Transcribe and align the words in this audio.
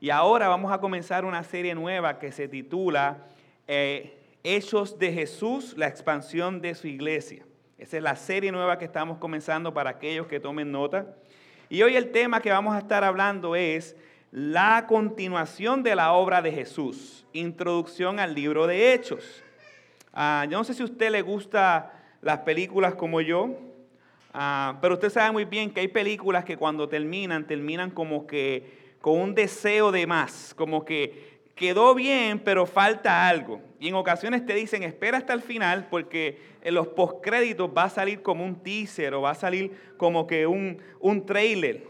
Y 0.00 0.10
ahora 0.10 0.48
vamos 0.48 0.72
a 0.72 0.78
comenzar 0.78 1.24
una 1.24 1.44
serie 1.44 1.72
nueva 1.74 2.18
que 2.18 2.32
se 2.32 2.48
titula 2.48 3.28
eh, 3.68 4.18
Hechos 4.42 4.98
de 4.98 5.12
Jesús, 5.12 5.74
la 5.76 5.86
expansión 5.86 6.60
de 6.60 6.74
su 6.74 6.88
iglesia. 6.88 7.44
Esa 7.78 7.98
es 7.98 8.02
la 8.02 8.16
serie 8.16 8.50
nueva 8.50 8.76
que 8.76 8.86
estamos 8.86 9.18
comenzando 9.18 9.72
para 9.72 9.90
aquellos 9.90 10.26
que 10.26 10.40
tomen 10.40 10.72
nota. 10.72 11.14
Y 11.68 11.82
hoy 11.82 11.94
el 11.94 12.10
tema 12.10 12.40
que 12.40 12.50
vamos 12.50 12.74
a 12.74 12.78
estar 12.78 13.04
hablando 13.04 13.54
es 13.54 13.94
la 14.32 14.86
continuación 14.88 15.84
de 15.84 15.94
la 15.94 16.12
obra 16.12 16.42
de 16.42 16.50
Jesús, 16.50 17.24
introducción 17.32 18.18
al 18.18 18.34
libro 18.34 18.66
de 18.66 18.92
Hechos. 18.92 19.44
Ah, 20.12 20.44
yo 20.50 20.58
no 20.58 20.64
sé 20.64 20.74
si 20.74 20.82
a 20.82 20.86
usted 20.86 21.10
le 21.10 21.22
gusta 21.22 21.92
las 22.20 22.40
películas 22.40 22.96
como 22.96 23.20
yo, 23.20 23.50
ah, 24.34 24.78
pero 24.80 24.94
usted 24.94 25.10
sabe 25.10 25.30
muy 25.30 25.44
bien 25.44 25.70
que 25.70 25.80
hay 25.80 25.88
películas 25.88 26.44
que 26.44 26.56
cuando 26.56 26.88
terminan, 26.88 27.46
terminan 27.46 27.90
como 27.92 28.26
que 28.26 28.79
con 29.00 29.18
un 29.18 29.34
deseo 29.34 29.92
de 29.92 30.06
más, 30.06 30.54
como 30.54 30.84
que 30.84 31.40
quedó 31.54 31.94
bien, 31.94 32.38
pero 32.38 32.66
falta 32.66 33.28
algo. 33.28 33.60
Y 33.78 33.88
en 33.88 33.94
ocasiones 33.94 34.44
te 34.46 34.54
dicen, 34.54 34.82
espera 34.82 35.18
hasta 35.18 35.32
el 35.32 35.42
final, 35.42 35.88
porque 35.90 36.38
en 36.62 36.74
los 36.74 36.88
postcréditos 36.88 37.70
va 37.76 37.84
a 37.84 37.90
salir 37.90 38.22
como 38.22 38.44
un 38.44 38.62
teaser 38.62 39.14
o 39.14 39.22
va 39.22 39.30
a 39.30 39.34
salir 39.34 39.94
como 39.96 40.26
que 40.26 40.46
un, 40.46 40.78
un 41.00 41.26
trailer. 41.26 41.84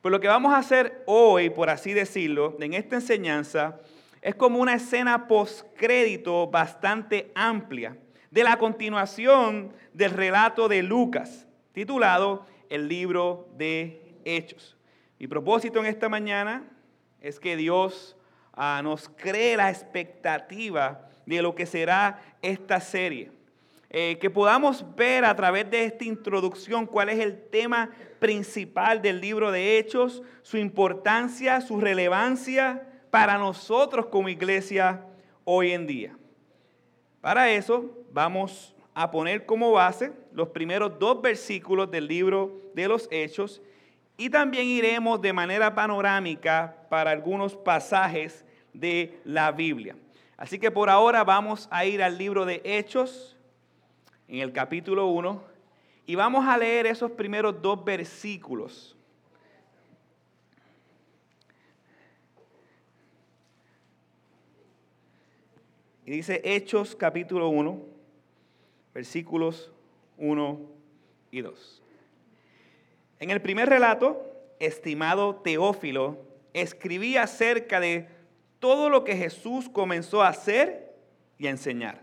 Pues 0.00 0.10
lo 0.10 0.20
que 0.20 0.28
vamos 0.28 0.52
a 0.52 0.58
hacer 0.58 1.02
hoy, 1.06 1.50
por 1.50 1.70
así 1.70 1.92
decirlo, 1.92 2.56
en 2.60 2.74
esta 2.74 2.96
enseñanza, 2.96 3.80
es 4.20 4.34
como 4.34 4.58
una 4.58 4.74
escena 4.74 5.26
postcrédito 5.26 6.48
bastante 6.48 7.30
amplia 7.34 7.96
de 8.30 8.44
la 8.44 8.56
continuación 8.56 9.72
del 9.92 10.10
relato 10.10 10.68
de 10.68 10.82
Lucas, 10.82 11.46
titulado 11.72 12.46
El 12.70 12.88
libro 12.88 13.48
de 13.56 14.00
Hechos. 14.24 14.76
Mi 15.22 15.28
propósito 15.28 15.78
en 15.78 15.86
esta 15.86 16.08
mañana 16.08 16.64
es 17.20 17.38
que 17.38 17.56
Dios 17.56 18.16
ah, 18.54 18.80
nos 18.82 19.08
cree 19.08 19.56
la 19.56 19.70
expectativa 19.70 21.08
de 21.26 21.40
lo 21.40 21.54
que 21.54 21.64
será 21.64 22.20
esta 22.42 22.80
serie. 22.80 23.30
Eh, 23.88 24.18
que 24.20 24.30
podamos 24.30 24.84
ver 24.96 25.24
a 25.24 25.36
través 25.36 25.70
de 25.70 25.84
esta 25.84 26.02
introducción 26.02 26.86
cuál 26.86 27.08
es 27.08 27.20
el 27.20 27.40
tema 27.40 27.90
principal 28.18 29.00
del 29.00 29.20
libro 29.20 29.52
de 29.52 29.78
Hechos, 29.78 30.24
su 30.42 30.56
importancia, 30.56 31.60
su 31.60 31.80
relevancia 31.80 32.84
para 33.12 33.38
nosotros 33.38 34.06
como 34.06 34.28
iglesia 34.28 35.06
hoy 35.44 35.70
en 35.70 35.86
día. 35.86 36.16
Para 37.20 37.48
eso 37.48 37.96
vamos 38.10 38.74
a 38.92 39.08
poner 39.12 39.46
como 39.46 39.70
base 39.70 40.10
los 40.32 40.48
primeros 40.48 40.98
dos 40.98 41.22
versículos 41.22 41.92
del 41.92 42.08
libro 42.08 42.60
de 42.74 42.88
los 42.88 43.06
Hechos 43.12 43.62
y 44.22 44.30
también 44.30 44.68
iremos 44.68 45.20
de 45.20 45.32
manera 45.32 45.74
panorámica 45.74 46.86
para 46.88 47.10
algunos 47.10 47.56
pasajes 47.56 48.44
de 48.72 49.20
la 49.24 49.50
Biblia. 49.50 49.96
Así 50.36 50.60
que 50.60 50.70
por 50.70 50.88
ahora 50.88 51.24
vamos 51.24 51.66
a 51.72 51.84
ir 51.86 52.00
al 52.00 52.16
libro 52.18 52.46
de 52.46 52.62
Hechos, 52.64 53.36
en 54.28 54.38
el 54.38 54.52
capítulo 54.52 55.08
1, 55.08 55.42
y 56.06 56.14
vamos 56.14 56.46
a 56.46 56.56
leer 56.56 56.86
esos 56.86 57.10
primeros 57.10 57.60
dos 57.60 57.84
versículos. 57.84 58.96
Y 66.06 66.12
dice 66.12 66.40
Hechos 66.44 66.94
capítulo 66.94 67.48
1, 67.48 67.82
versículos 68.94 69.72
1 70.16 70.60
y 71.32 71.40
2. 71.40 71.81
En 73.22 73.30
el 73.30 73.40
primer 73.40 73.68
relato, 73.68 74.20
estimado 74.58 75.36
Teófilo, 75.36 76.18
escribí 76.54 77.16
acerca 77.16 77.78
de 77.78 78.08
todo 78.58 78.90
lo 78.90 79.04
que 79.04 79.14
Jesús 79.14 79.68
comenzó 79.68 80.22
a 80.22 80.28
hacer 80.30 80.92
y 81.38 81.46
a 81.46 81.50
enseñar, 81.50 82.00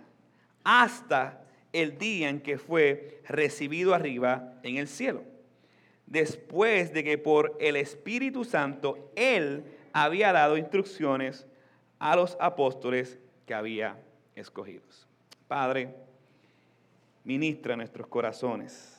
hasta 0.64 1.44
el 1.74 1.98
día 1.98 2.30
en 2.30 2.40
que 2.40 2.58
fue 2.58 3.22
recibido 3.28 3.94
arriba 3.94 4.62
en 4.64 4.78
el 4.78 4.88
cielo, 4.88 5.24
después 6.06 6.94
de 6.94 7.04
que 7.04 7.18
por 7.18 7.58
el 7.60 7.76
Espíritu 7.76 8.46
Santo 8.46 9.12
Él 9.18 9.66
había 9.92 10.32
dado 10.32 10.56
instrucciones 10.56 11.46
a 12.00 12.16
los 12.16 12.38
apóstoles 12.40 13.20
que 13.46 13.54
había 13.54 13.98
escogidos. 14.38 15.06
Padre, 15.50 15.94
ministra 17.26 17.76
nuestros 17.76 18.08
corazones. 18.08 18.99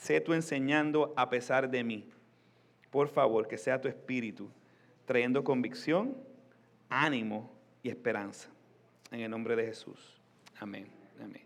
Sé 0.00 0.18
tú 0.22 0.32
enseñando 0.32 1.12
a 1.14 1.28
pesar 1.28 1.70
de 1.70 1.84
mí. 1.84 2.08
Por 2.90 3.08
favor, 3.08 3.46
que 3.46 3.58
sea 3.58 3.80
tu 3.80 3.86
espíritu 3.86 4.48
trayendo 5.04 5.44
convicción, 5.44 6.16
ánimo 6.88 7.52
y 7.82 7.90
esperanza. 7.90 8.48
En 9.10 9.20
el 9.20 9.30
nombre 9.30 9.56
de 9.56 9.66
Jesús. 9.66 10.18
Amén. 10.58 10.86
Amén. 11.22 11.42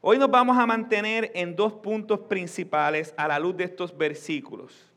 Hoy 0.00 0.18
nos 0.18 0.30
vamos 0.30 0.58
a 0.58 0.66
mantener 0.66 1.30
en 1.32 1.54
dos 1.54 1.74
puntos 1.74 2.18
principales 2.20 3.14
a 3.16 3.28
la 3.28 3.38
luz 3.38 3.56
de 3.56 3.64
estos 3.64 3.96
versículos. 3.96 4.90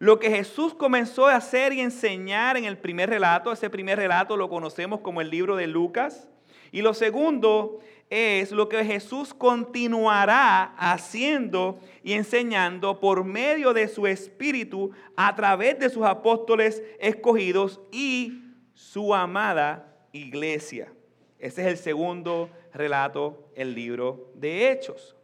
Lo 0.00 0.18
que 0.18 0.28
Jesús 0.28 0.74
comenzó 0.74 1.28
a 1.28 1.36
hacer 1.36 1.72
y 1.72 1.80
enseñar 1.80 2.56
en 2.56 2.64
el 2.64 2.78
primer 2.78 3.10
relato, 3.10 3.52
ese 3.52 3.70
primer 3.70 3.98
relato 3.98 4.36
lo 4.36 4.48
conocemos 4.48 5.00
como 5.00 5.20
el 5.20 5.30
libro 5.30 5.54
de 5.54 5.68
Lucas. 5.68 6.28
Y 6.72 6.82
lo 6.82 6.94
segundo 6.94 7.78
es 8.10 8.52
lo 8.52 8.68
que 8.68 8.84
Jesús 8.84 9.32
continuará 9.32 10.74
haciendo 10.76 11.78
y 12.02 12.12
enseñando 12.12 13.00
por 13.00 13.24
medio 13.24 13.72
de 13.72 13.88
su 13.88 14.06
Espíritu 14.06 14.90
a 15.16 15.34
través 15.34 15.78
de 15.78 15.88
sus 15.88 16.04
apóstoles 16.04 16.82
escogidos 17.00 17.80
y 17.90 18.42
su 18.74 19.14
amada 19.14 20.06
iglesia. 20.12 20.92
Ese 21.38 21.62
es 21.62 21.66
el 21.68 21.76
segundo 21.78 22.50
relato, 22.74 23.50
el 23.54 23.74
libro 23.74 24.30
de 24.34 24.70
Hechos. 24.70 25.16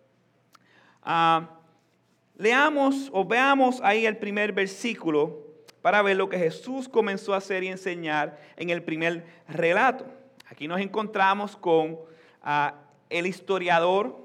Ah, 1.03 1.59
Leamos 2.39 3.11
o 3.13 3.25
veamos 3.25 3.81
ahí 3.83 4.07
el 4.07 4.17
primer 4.17 4.53
versículo 4.53 5.45
para 5.83 6.03
ver 6.03 6.17
lo 6.17 6.29
que 6.29 6.39
Jesús 6.39 6.89
comenzó 6.89 7.35
a 7.35 7.39
hacer 7.39 7.65
y 7.65 7.69
enseñar 7.69 8.39
en 8.57 8.71
el 8.71 8.85
primer 8.85 9.27
relato. 9.49 10.07
Aquí 10.49 10.69
nos 10.69 10.81
encontramos 10.81 11.57
con 11.57 11.99
el 13.11 13.27
historiador 13.27 14.17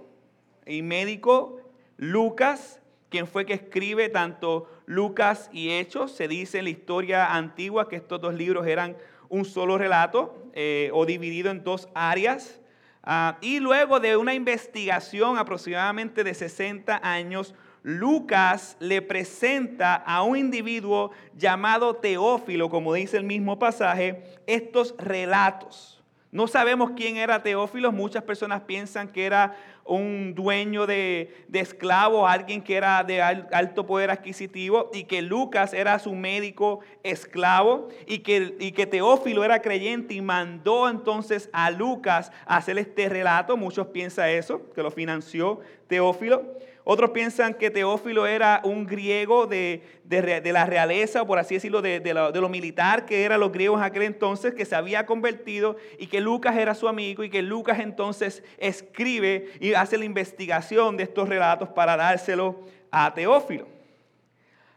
y 0.65 0.81
médico 0.81 1.59
Lucas, 1.97 2.81
quien 3.09 3.27
fue 3.27 3.45
que 3.45 3.53
escribe 3.53 4.09
tanto 4.09 4.69
Lucas 4.85 5.49
y 5.53 5.69
Hechos. 5.71 6.11
Se 6.11 6.27
dice 6.27 6.59
en 6.59 6.65
la 6.65 6.71
historia 6.71 7.33
antigua 7.33 7.87
que 7.87 7.95
estos 7.95 8.19
dos 8.19 8.33
libros 8.33 8.67
eran 8.67 8.97
un 9.29 9.45
solo 9.45 9.77
relato 9.77 10.49
eh, 10.53 10.89
o 10.93 11.05
dividido 11.05 11.51
en 11.51 11.63
dos 11.63 11.89
áreas. 11.93 12.59
Ah, 13.03 13.37
y 13.41 13.59
luego 13.59 13.99
de 13.99 14.15
una 14.15 14.33
investigación 14.33 15.37
aproximadamente 15.37 16.23
de 16.23 16.33
60 16.33 17.01
años, 17.03 17.53
Lucas 17.83 18.77
le 18.79 19.01
presenta 19.01 19.95
a 19.95 20.23
un 20.23 20.37
individuo 20.37 21.11
llamado 21.35 21.95
Teófilo, 21.95 22.69
como 22.69 22.93
dice 22.93 23.17
el 23.17 23.25
mismo 23.25 23.59
pasaje, 23.59 24.23
estos 24.47 24.95
relatos. 24.97 26.02
No 26.33 26.47
sabemos 26.47 26.93
quién 26.95 27.17
era 27.17 27.43
Teófilo, 27.43 27.91
muchas 27.91 28.23
personas 28.23 28.61
piensan 28.61 29.07
que 29.07 29.27
era 29.27 29.55
un 29.85 30.33
dueño 30.33 30.87
de, 30.87 31.45
esclavos, 31.53 32.27
alguien 32.27 32.63
que 32.63 32.75
era 32.75 33.03
de 33.03 33.21
alto 33.21 33.85
poder 33.85 34.09
adquisitivo 34.09 34.89
y 34.95 35.03
que 35.03 35.21
Lucas 35.21 35.75
era 35.75 35.99
su 35.99 36.15
médico 36.15 36.79
esclavo 37.03 37.89
y 38.07 38.19
que, 38.19 38.55
y 38.59 38.71
que 38.71 38.87
Teófilo 38.87 39.43
era 39.43 39.61
creyente 39.61 40.15
y 40.15 40.21
mandó 40.21 40.89
entonces 40.89 41.51
a 41.53 41.69
Lucas 41.69 42.31
a 42.47 42.57
hacer 42.57 42.79
este 42.79 43.09
relato. 43.09 43.55
Muchos 43.55 43.85
piensan 43.87 44.29
eso, 44.29 44.73
que 44.73 44.81
lo 44.81 44.89
financió 44.89 45.59
Teófilo. 45.85 46.57
Otros 46.85 47.11
piensan 47.11 47.53
que 47.53 47.69
Teófilo 47.69 48.27
era 48.27 48.59
un 48.65 48.85
griego 48.85 49.47
de, 49.47 49.83
la 50.09 50.65
realeza, 50.65 51.25
por 51.25 51.39
así 51.39 51.55
decirlo, 51.55 51.81
de, 51.81 52.13
lo, 52.13 52.49
militar 52.49 53.05
que 53.05 53.23
eran 53.23 53.39
los 53.39 53.53
griegos 53.53 53.79
en 53.79 53.85
aquel 53.85 54.03
entonces, 54.03 54.53
que 54.53 54.65
se 54.65 54.75
había 54.75 55.05
convertido 55.05 55.77
y 55.97 56.07
que 56.07 56.19
Lucas 56.19 56.57
era 56.57 56.75
su 56.75 56.89
amigo 56.89 57.23
y 57.23 57.29
que 57.29 57.41
Lucas 57.41 57.79
entonces 57.79 58.43
escribe 58.57 59.51
y 59.61 59.73
hace 59.73 59.97
la 59.97 60.03
investigación 60.03 60.97
de 60.97 61.03
estos 61.03 61.29
relatos 61.29 61.69
para 61.69 61.95
dárselo 61.95 62.59
a 62.91 63.13
Teófilo. 63.13 63.67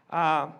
Ah, 0.09 0.59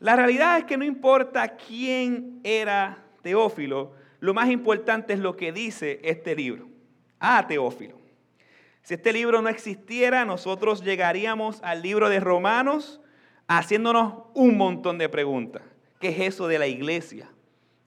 la 0.00 0.16
realidad 0.16 0.58
es 0.58 0.64
que 0.64 0.76
no 0.76 0.84
importa 0.84 1.56
quién 1.56 2.40
era 2.42 3.04
Teófilo, 3.22 3.92
lo 4.18 4.34
más 4.34 4.50
importante 4.50 5.12
es 5.12 5.20
lo 5.20 5.36
que 5.36 5.52
dice 5.52 6.00
este 6.02 6.34
libro. 6.34 6.68
A 7.20 7.46
Teófilo. 7.46 8.01
Si 8.82 8.94
este 8.94 9.12
libro 9.12 9.40
no 9.42 9.48
existiera, 9.48 10.24
nosotros 10.24 10.82
llegaríamos 10.82 11.60
al 11.62 11.82
libro 11.82 12.08
de 12.08 12.18
Romanos 12.18 13.00
haciéndonos 13.46 14.24
un 14.34 14.56
montón 14.56 14.98
de 14.98 15.08
preguntas. 15.08 15.62
¿Qué 16.00 16.08
es 16.08 16.34
eso 16.34 16.48
de 16.48 16.58
la 16.58 16.66
iglesia? 16.66 17.30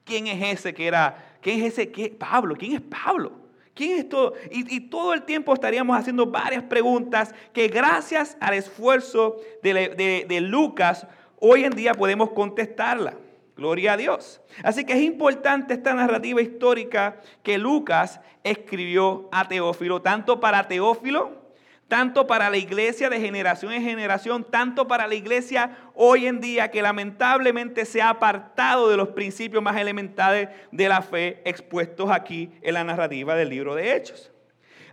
¿Quién 0.05 0.27
es 0.27 0.59
ese 0.59 0.73
que 0.73 0.87
era? 0.87 1.37
¿Quién 1.41 1.61
es 1.61 1.73
ese 1.73 1.91
que 1.91 2.09
Pablo? 2.09 2.55
¿Quién 2.55 2.73
es 2.73 2.81
Pablo? 2.81 3.33
¿Quién 3.73 3.99
es 3.99 4.07
todo? 4.07 4.35
Y, 4.49 4.79
todo 4.79 5.13
el 5.13 5.23
tiempo 5.23 5.53
estaríamos 5.53 5.97
haciendo 5.97 6.27
varias 6.27 6.63
preguntas 6.63 7.35
que 7.51 7.67
gracias 7.67 8.37
al 8.39 8.53
esfuerzo 8.53 9.35
de, 9.61 10.25
de 10.25 10.41
Lucas, 10.41 11.05
hoy 11.39 11.65
en 11.65 11.71
día 11.71 11.93
podemos 11.93 12.31
contestarla. 12.31 13.15
Gloria 13.55 13.93
a 13.93 13.97
Dios. 13.97 14.41
Así 14.63 14.83
que 14.85 14.93
es 14.93 15.01
importante 15.01 15.73
esta 15.73 15.93
narrativa 15.93 16.41
histórica 16.41 17.21
que 17.41 17.57
Lucas 17.57 18.19
escribió 18.43 19.29
a 19.31 19.47
Teófilo, 19.47 20.01
tanto 20.01 20.39
para 20.39 20.67
Teófilo, 20.67 21.45
tanto 21.87 22.25
para 22.25 22.49
la 22.49 22.57
iglesia 22.57 23.09
de 23.09 23.19
generación 23.21 23.71
en 23.71 23.83
generación, 23.83 24.43
tanto 24.43 24.87
para 24.87 25.07
la 25.07 25.15
iglesia 25.15 25.77
hoy 25.93 26.25
en 26.25 26.41
día 26.41 26.69
que 26.71 26.81
lamentablemente 26.81 27.85
se 27.85 28.01
ha 28.01 28.09
apartado 28.09 28.89
de 28.89 28.97
los 28.97 29.09
principios 29.09 29.61
más 29.61 29.77
elementales 29.77 30.49
de 30.71 30.89
la 30.89 31.01
fe 31.01 31.41
expuestos 31.45 32.09
aquí 32.09 32.51
en 32.61 32.73
la 32.73 32.83
narrativa 32.83 33.35
del 33.35 33.49
libro 33.49 33.75
de 33.75 33.95
Hechos. 33.95 34.31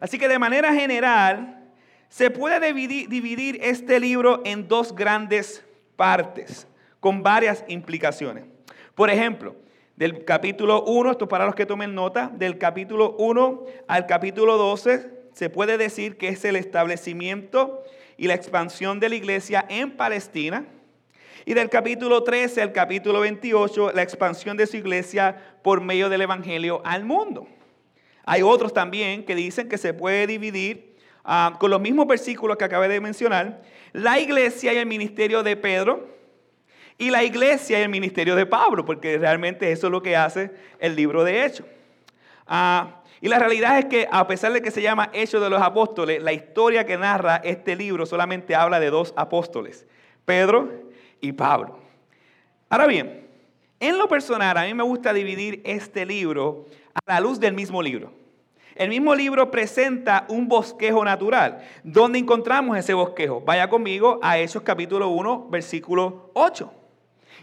Así 0.01 0.19
que 0.19 0.29
de 0.29 0.39
manera 0.39 0.75
general 0.75 1.63
se 2.09 2.31
puede 2.31 2.73
dividir, 2.75 3.59
este 3.63 3.99
libro 3.99 4.43
en 4.45 4.69
dos 4.69 4.95
grandes 4.95 5.65
partes 5.97 6.69
con 7.01 7.23
varias 7.23 7.65
implicaciones. 7.69 8.52
Por 8.95 9.11
ejemplo, 9.11 9.57
del 9.97 10.25
capítulo 10.25 10.85
1, 10.85 11.13
esto 11.13 11.29
para 11.29 11.47
los 11.47 11.55
que 11.55 11.67
tomen 11.67 11.95
nota, 11.95 12.31
del 12.35 12.59
capítulo 12.59 13.17
1 13.19 13.65
al 13.89 14.07
capítulo 14.07 14.57
12 14.59 15.23
se 15.33 15.49
puede 15.49 15.79
decir 15.79 16.19
que 16.19 16.29
es 16.29 16.45
el 16.45 16.57
establecimiento 16.57 17.83
y 18.19 18.27
la 18.27 18.35
expansión 18.35 19.01
de 19.01 19.09
la 19.09 19.15
iglesia 19.15 19.65
en 19.69 19.97
Palestina. 19.97 20.67
Y 21.45 21.55
del 21.55 21.71
capítulo 21.71 22.23
13 22.23 22.63
al 22.63 22.73
capítulo 22.73 23.21
28, 23.21 23.93
la 23.93 24.03
expansión 24.03 24.57
de 24.57 24.67
su 24.67 24.77
iglesia 24.77 25.37
por 25.63 25.81
medio 25.81 26.09
del 26.09 26.21
Evangelio 26.21 26.83
al 26.85 27.05
mundo. 27.05 27.49
Hay 28.25 28.43
otros 28.43 28.73
también 28.73 29.25
que 29.25 29.35
dicen 29.35 29.69
que 29.69 29.79
se 29.79 29.95
puede 29.95 30.27
dividir 30.27 30.97
ah, 31.25 31.57
con 31.59 31.71
los 31.71 31.81
mismos 31.81 32.07
versículos 32.07 32.59
que 32.59 32.65
acabé 32.65 32.89
de 32.89 33.01
mencionar, 33.01 33.63
la 33.93 34.21
iglesia 34.21 34.73
y 34.73 34.77
el 34.77 34.87
ministerio 34.87 35.43
de 35.43 35.57
Pedro, 35.57 36.07
y 36.99 37.11
la 37.11 37.25
iglesia 37.25 37.79
y 37.79 37.83
el 37.83 37.89
ministerio 37.89 38.37
de 38.37 38.47
Pablo, 38.47 38.85
porque 38.85 39.19
realmente 39.19 39.73
eso 39.73 39.87
es 39.87 39.91
lo 39.91 40.03
que 40.03 40.17
hace 40.17 40.51
el 40.79 40.95
libro 40.95 41.25
de 41.25 41.45
Hechos. 41.45 41.67
Ah, 42.47 43.03
y 43.21 43.29
la 43.29 43.39
realidad 43.39 43.79
es 43.79 43.85
que 43.85 44.09
a 44.11 44.27
pesar 44.27 44.53
de 44.53 44.63
que 44.63 44.73
se 44.73 44.83
llama 44.83 45.09
Hechos 45.13 45.41
de 45.41 45.49
los 45.49 45.63
Apóstoles, 45.63 46.21
la 46.23 46.33
historia 46.33 46.85
que 46.85 46.99
narra 46.99 47.37
este 47.37 47.77
libro 47.77 48.05
solamente 48.05 48.55
habla 48.55 48.81
de 48.81 48.91
dos 48.91 49.15
apóstoles, 49.17 49.87
Pedro 50.25 50.71
y 51.21 51.33
Pablo. 51.33 51.79
Ahora 52.69 52.87
bien, 52.87 53.29
en 53.79 53.97
lo 53.97 54.09
personal 54.09 54.57
a 54.57 54.65
mí 54.65 54.75
me 54.75 54.83
gusta 54.83 55.13
dividir 55.13 55.61
este 55.65 56.05
libro 56.05 56.67
a 56.95 57.15
la 57.15 57.21
luz 57.21 57.39
del 57.39 57.55
mismo 57.55 57.81
libro. 57.81 58.13
El 58.75 58.89
mismo 58.89 59.15
libro 59.15 59.51
presenta 59.51 60.25
un 60.29 60.49
bosquejo 60.49 61.05
natural. 61.05 61.63
¿Dónde 61.85 62.19
encontramos 62.19 62.77
ese 62.77 62.95
bosquejo? 62.95 63.41
Vaya 63.41 63.69
conmigo 63.69 64.19
a 64.23 64.39
Hechos 64.39 64.63
capítulo 64.63 65.11
1, 65.11 65.49
versículo 65.51 66.31
8. 66.35 66.82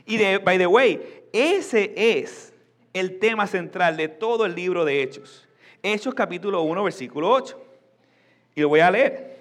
Y 0.06 0.18
de, 0.18 0.38
by 0.40 0.58
the 0.58 0.68
way, 0.68 1.26
ese 1.34 1.94
es 1.96 2.54
el 2.94 3.20
tema 3.20 3.48
central 3.48 3.98
de 3.98 4.08
todo 4.08 4.46
el 4.46 4.56
libro 4.56 4.86
de 4.86 5.02
Hechos. 5.02 5.48
Hechos 5.82 6.14
capítulo 6.14 6.62
1, 6.62 6.84
versículo 6.84 7.32
8. 7.32 7.62
Y 8.56 8.62
lo 8.62 8.70
voy 8.70 8.80
a 8.80 8.92
leer. 8.92 9.38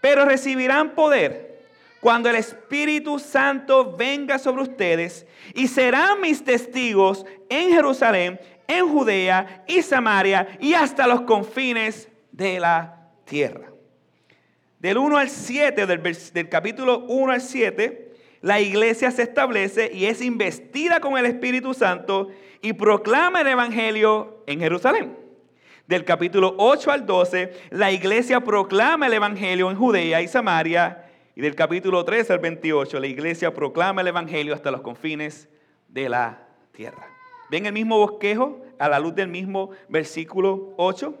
Pero 0.00 0.24
recibirán 0.24 0.94
poder 0.94 1.56
cuando 2.00 2.28
el 2.28 2.36
Espíritu 2.36 3.18
Santo 3.18 3.96
venga 3.96 4.38
sobre 4.38 4.62
ustedes 4.62 5.26
y 5.54 5.66
serán 5.66 6.20
mis 6.20 6.44
testigos 6.44 7.24
en 7.48 7.70
Jerusalén, 7.70 8.38
en 8.68 8.88
Judea 8.88 9.64
y 9.66 9.82
Samaria 9.82 10.58
y 10.60 10.74
hasta 10.74 11.06
los 11.06 11.22
confines 11.22 12.08
de 12.30 12.60
la 12.60 13.10
tierra. 13.24 13.72
Del 14.78 14.98
1 14.98 15.16
al 15.16 15.30
7, 15.30 15.86
del, 15.86 16.02
del 16.02 16.48
capítulo 16.48 17.00
1 17.08 17.32
al 17.32 17.40
7, 17.40 18.05
la 18.46 18.60
iglesia 18.60 19.10
se 19.10 19.24
establece 19.24 19.90
y 19.92 20.04
es 20.04 20.22
investida 20.22 21.00
con 21.00 21.18
el 21.18 21.26
Espíritu 21.26 21.74
Santo 21.74 22.28
y 22.62 22.74
proclama 22.74 23.40
el 23.40 23.48
Evangelio 23.48 24.44
en 24.46 24.60
Jerusalén. 24.60 25.16
Del 25.88 26.04
capítulo 26.04 26.54
8 26.56 26.92
al 26.92 27.06
12, 27.06 27.52
la 27.70 27.90
iglesia 27.90 28.44
proclama 28.44 29.08
el 29.08 29.14
Evangelio 29.14 29.68
en 29.68 29.76
Judea 29.76 30.22
y 30.22 30.28
Samaria. 30.28 31.10
Y 31.34 31.40
del 31.40 31.56
capítulo 31.56 32.04
13 32.04 32.34
al 32.34 32.38
28, 32.38 33.00
la 33.00 33.08
iglesia 33.08 33.52
proclama 33.52 34.02
el 34.02 34.06
Evangelio 34.06 34.54
hasta 34.54 34.70
los 34.70 34.80
confines 34.80 35.48
de 35.88 36.08
la 36.08 36.46
tierra. 36.70 37.04
¿Ven 37.50 37.66
el 37.66 37.72
mismo 37.72 37.98
bosquejo 37.98 38.64
a 38.78 38.88
la 38.88 39.00
luz 39.00 39.16
del 39.16 39.26
mismo 39.26 39.70
versículo 39.88 40.72
8? 40.76 41.18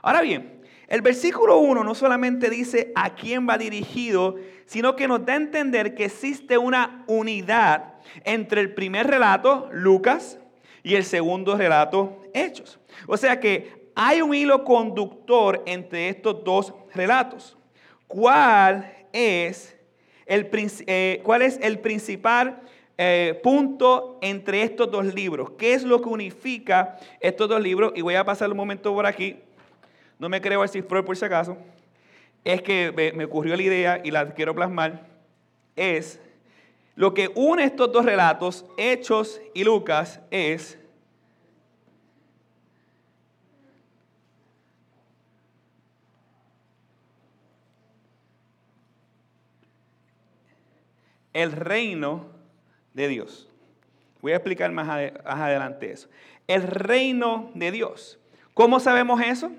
Ahora 0.00 0.20
bien, 0.20 0.57
el 0.88 1.02
versículo 1.02 1.58
1 1.58 1.84
no 1.84 1.94
solamente 1.94 2.48
dice 2.48 2.92
a 2.94 3.14
quién 3.14 3.46
va 3.46 3.58
dirigido, 3.58 4.36
sino 4.64 4.96
que 4.96 5.06
nos 5.06 5.24
da 5.24 5.34
a 5.34 5.36
entender 5.36 5.94
que 5.94 6.06
existe 6.06 6.56
una 6.56 7.04
unidad 7.06 7.94
entre 8.24 8.62
el 8.62 8.72
primer 8.72 9.06
relato, 9.06 9.68
Lucas, 9.70 10.38
y 10.82 10.94
el 10.94 11.04
segundo 11.04 11.56
relato, 11.56 12.22
Hechos. 12.32 12.78
O 13.06 13.18
sea 13.18 13.38
que 13.38 13.90
hay 13.94 14.22
un 14.22 14.34
hilo 14.34 14.64
conductor 14.64 15.62
entre 15.66 16.08
estos 16.08 16.42
dos 16.42 16.72
relatos. 16.94 17.58
¿Cuál 18.06 18.90
es 19.12 19.76
el, 20.24 20.48
eh, 20.86 21.78
principal 21.82 22.62
eh, 22.96 23.38
punto 23.42 24.18
entre 24.22 24.62
estos 24.62 24.90
dos 24.90 25.12
libros? 25.14 25.50
¿Qué 25.58 25.74
es 25.74 25.82
lo 25.82 26.00
que 26.00 26.08
unifica 26.08 26.96
estos 27.20 27.48
dos 27.48 27.60
libros? 27.60 27.92
Y 27.94 28.00
voy 28.00 28.14
a 28.14 28.24
pasar 28.24 28.50
un 28.50 28.56
momento 28.56 28.94
por 28.94 29.04
aquí 29.04 29.36
no 30.18 30.28
me 30.28 30.40
creo 30.40 30.62
el 30.62 30.68
cifrón 30.68 31.04
por 31.04 31.16
si 31.16 31.24
acaso, 31.24 31.56
es 32.44 32.62
que 32.62 33.12
me, 33.14 33.24
ocurrió 33.24 33.56
la 33.56 33.62
idea 33.62 34.00
y 34.02 34.10
la 34.10 34.34
quiero 34.34 34.54
plasmar, 34.54 35.06
es 35.76 36.20
lo 36.96 37.14
que 37.14 37.30
une 37.34 37.64
estos 37.64 37.92
dos 37.92 38.04
relatos, 38.04 38.64
Hechos 38.76 39.40
y 39.54 39.62
Lucas, 39.64 40.20
es 40.30 40.78
el 51.32 51.52
reino 51.52 52.26
de 52.94 53.06
Dios. 53.06 53.48
Voy 54.20 54.32
a 54.32 54.36
explicar 54.36 54.72
más, 54.72 54.88
más 54.88 55.40
adelante 55.40 55.92
eso. 55.92 56.08
El 56.48 56.62
reino 56.62 57.52
de 57.54 57.70
Dios. 57.70 58.18
¿Cómo 58.54 58.80
sabemos 58.80 59.20
eso? 59.20 59.52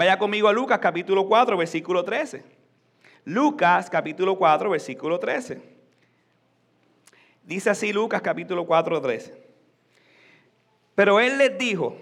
Vaya 0.00 0.18
conmigo 0.18 0.48
a 0.48 0.52
Lucas 0.54 0.78
capítulo 0.78 1.26
4, 1.26 1.58
versículo 1.58 2.02
13. 2.02 2.42
Lucas 3.26 3.90
capítulo 3.90 4.34
4, 4.38 4.70
versículo 4.70 5.20
13. 5.20 5.60
Dice 7.44 7.68
así 7.68 7.92
Lucas 7.92 8.22
capítulo 8.22 8.64
4, 8.64 8.98
13. 8.98 9.44
Pero 10.94 11.20
él 11.20 11.36
les 11.36 11.58
dijo, 11.58 11.98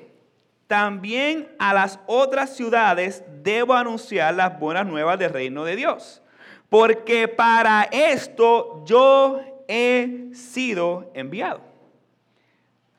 también 0.69 1.49
a 1.59 1.75
las 1.75 1.99
otras 2.07 2.55
ciudades 2.55 3.25
debo 3.43 3.75
anunciar 3.75 4.33
las 4.33 4.61
buenas 4.61 4.87
nuevas 4.87 5.19
del 5.19 5.33
reino 5.33 5.65
de 5.65 5.75
Dios, 5.75 6.23
porque 6.69 7.27
para 7.27 7.83
esto 7.91 8.85
yo 8.87 9.41
he 9.67 10.29
sido 10.35 11.11
enviado. 11.15 11.63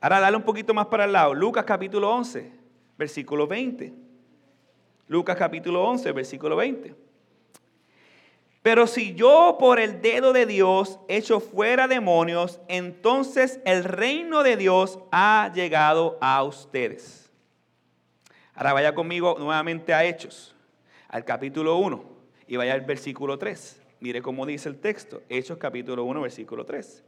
Ahora 0.02 0.20
dale 0.20 0.36
un 0.36 0.44
poquito 0.44 0.74
más 0.74 0.88
para 0.88 1.06
el 1.06 1.14
lado. 1.14 1.34
Lucas 1.34 1.64
capítulo 1.64 2.14
11, 2.14 2.52
versículo 2.98 3.48
20. 3.48 4.09
Lucas 5.10 5.38
capítulo 5.38 5.84
11, 5.86 6.12
versículo 6.12 6.56
20. 6.56 6.94
Pero 8.62 8.86
si 8.86 9.16
yo 9.16 9.58
por 9.60 9.80
el 9.80 10.02
dedo 10.02 10.34
de 10.34 10.46
Dios 10.46 11.00
echo 11.08 11.40
fuera 11.40 11.88
demonios, 11.88 12.62
entonces 12.68 13.60
el 13.66 13.86
reino 13.86 14.44
de 14.44 14.56
Dios 14.56 15.00
ha 15.12 15.52
llegado 15.56 16.20
a 16.22 16.44
ustedes. 16.44 17.32
Ahora 18.54 18.74
vaya 18.74 18.94
conmigo 18.94 19.36
nuevamente 19.40 19.96
a 19.96 20.06
Hechos, 20.06 20.54
al 21.08 21.26
capítulo 21.26 21.78
1, 21.78 22.04
y 22.46 22.58
vaya 22.58 22.76
al 22.76 22.82
versículo 22.82 23.40
3. 23.40 23.82
Mire 24.02 24.22
cómo 24.22 24.46
dice 24.46 24.70
el 24.70 24.80
texto, 24.80 25.24
Hechos 25.28 25.58
capítulo 25.58 26.04
1, 26.04 26.22
versículo 26.22 26.66
3. 26.66 27.04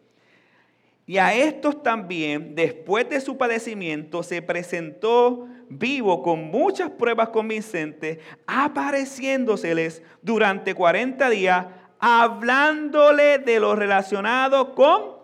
Y 1.06 1.18
a 1.18 1.34
estos 1.34 1.82
también, 1.82 2.56
después 2.56 3.10
de 3.10 3.22
su 3.22 3.38
padecimiento, 3.38 4.24
se 4.24 4.42
presentó 4.42 5.48
vivo 5.68 6.22
con 6.22 6.52
muchas 6.52 6.92
pruebas 6.92 7.30
convincentes, 7.30 8.20
apareciéndoseles 8.46 10.04
durante 10.22 10.76
40 10.76 11.30
días, 11.30 11.68
hablándole 12.00 13.40
de 13.40 13.60
lo 13.60 13.76
relacionado 13.76 14.76
con 14.76 15.16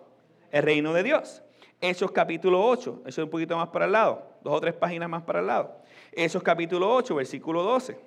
el 0.51 0.63
reino 0.63 0.93
de 0.93 1.03
Dios. 1.03 1.43
Hechos 1.79 2.11
capítulo 2.11 2.65
8, 2.65 3.03
eso 3.05 3.21
es 3.21 3.25
un 3.25 3.29
poquito 3.29 3.55
más 3.55 3.69
para 3.69 3.85
el 3.85 3.91
lado, 3.91 4.39
dos 4.43 4.55
o 4.55 4.59
tres 4.59 4.73
páginas 4.73 5.09
más 5.09 5.21
para 5.23 5.39
el 5.39 5.47
lado. 5.47 5.77
Hechos 6.11 6.41
capítulo 6.41 6.91
8, 6.93 7.15
versículo 7.15 7.61
12. 7.63 7.99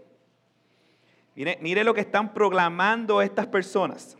Mire, 1.37 1.59
mire 1.61 1.85
lo 1.85 1.95
que 1.95 2.01
están 2.01 2.35
proclamando 2.35 3.23
estas 3.23 3.47
personas. 3.47 4.19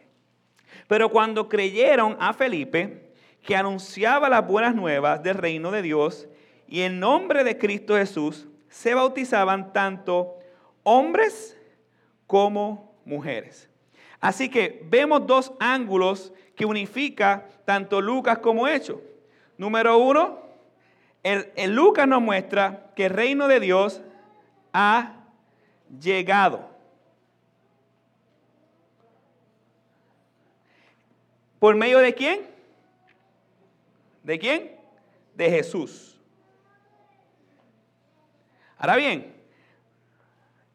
Pero 0.87 1.11
cuando 1.11 1.49
creyeron 1.49 2.17
a 2.21 2.33
Felipe, 2.33 3.10
que 3.43 3.57
anunciaba 3.57 4.29
las 4.29 4.47
buenas 4.47 4.75
nuevas 4.75 5.23
del 5.23 5.37
reino 5.37 5.71
de 5.71 5.83
Dios 5.83 6.29
y 6.69 6.83
en 6.83 7.01
nombre 7.01 7.45
de 7.45 7.59
Cristo 7.59 7.97
Jesús 7.97 8.47
se 8.69 8.95
bautizaban 8.95 9.73
tanto 9.73 10.37
hombres 10.83 11.57
como 12.27 12.95
mujeres. 13.05 13.69
Así 14.21 14.49
que 14.49 14.87
vemos 14.89 15.27
dos 15.27 15.53
ángulos 15.59 16.33
que 16.55 16.67
unifica 16.67 17.49
tanto 17.65 18.01
Lucas 18.01 18.39
como 18.39 18.69
Hechos. 18.69 18.99
Número 19.57 19.99
uno, 19.99 20.39
el, 21.23 21.51
el 21.57 21.75
Lucas 21.75 22.07
nos 22.07 22.21
muestra 22.21 22.93
que 22.95 23.07
el 23.07 23.13
reino 23.13 23.49
de 23.49 23.61
Dios 23.61 24.03
ha 24.73 25.17
llegado. 26.01 26.69
¿Por 31.59 31.75
medio 31.77 31.99
de 31.99 32.15
quién? 32.15 32.50
¿De 34.23 34.39
quién? 34.39 34.77
De 35.35 35.51
Jesús. 35.51 36.19
Ahora 38.77 38.97
bien, 38.97 39.35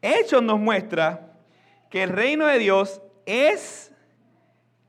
Hechos 0.02 0.42
nos 0.42 0.58
muestra 0.58 1.32
que 1.90 2.02
el 2.02 2.10
reino 2.10 2.46
de 2.46 2.58
Dios 2.58 3.00
es 3.24 3.90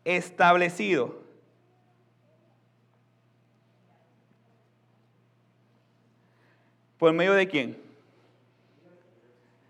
establecido. 0.05 1.21
¿Por 6.97 7.13
medio 7.13 7.33
de 7.33 7.47
quién? 7.47 7.77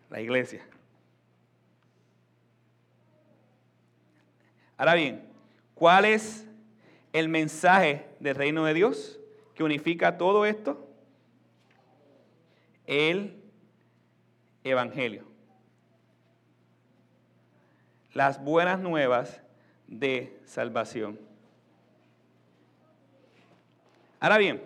La 0.10 0.22
iglesia. 0.22 0.65
Ahora 4.77 4.94
bien, 4.94 5.27
¿cuál 5.75 6.06
es 6.06 6.47
el 7.19 7.29
mensaje 7.29 8.05
del 8.19 8.36
reino 8.36 8.65
de 8.65 8.74
Dios 8.74 9.19
que 9.55 9.63
unifica 9.63 10.17
todo 10.17 10.45
esto? 10.45 10.88
El 12.86 13.41
Evangelio. 14.63 15.25
Las 18.13 18.43
buenas 18.43 18.79
nuevas 18.79 19.41
de 19.88 20.39
salvación. 20.45 21.19
Ahora 24.19 24.38
bien, 24.38 24.62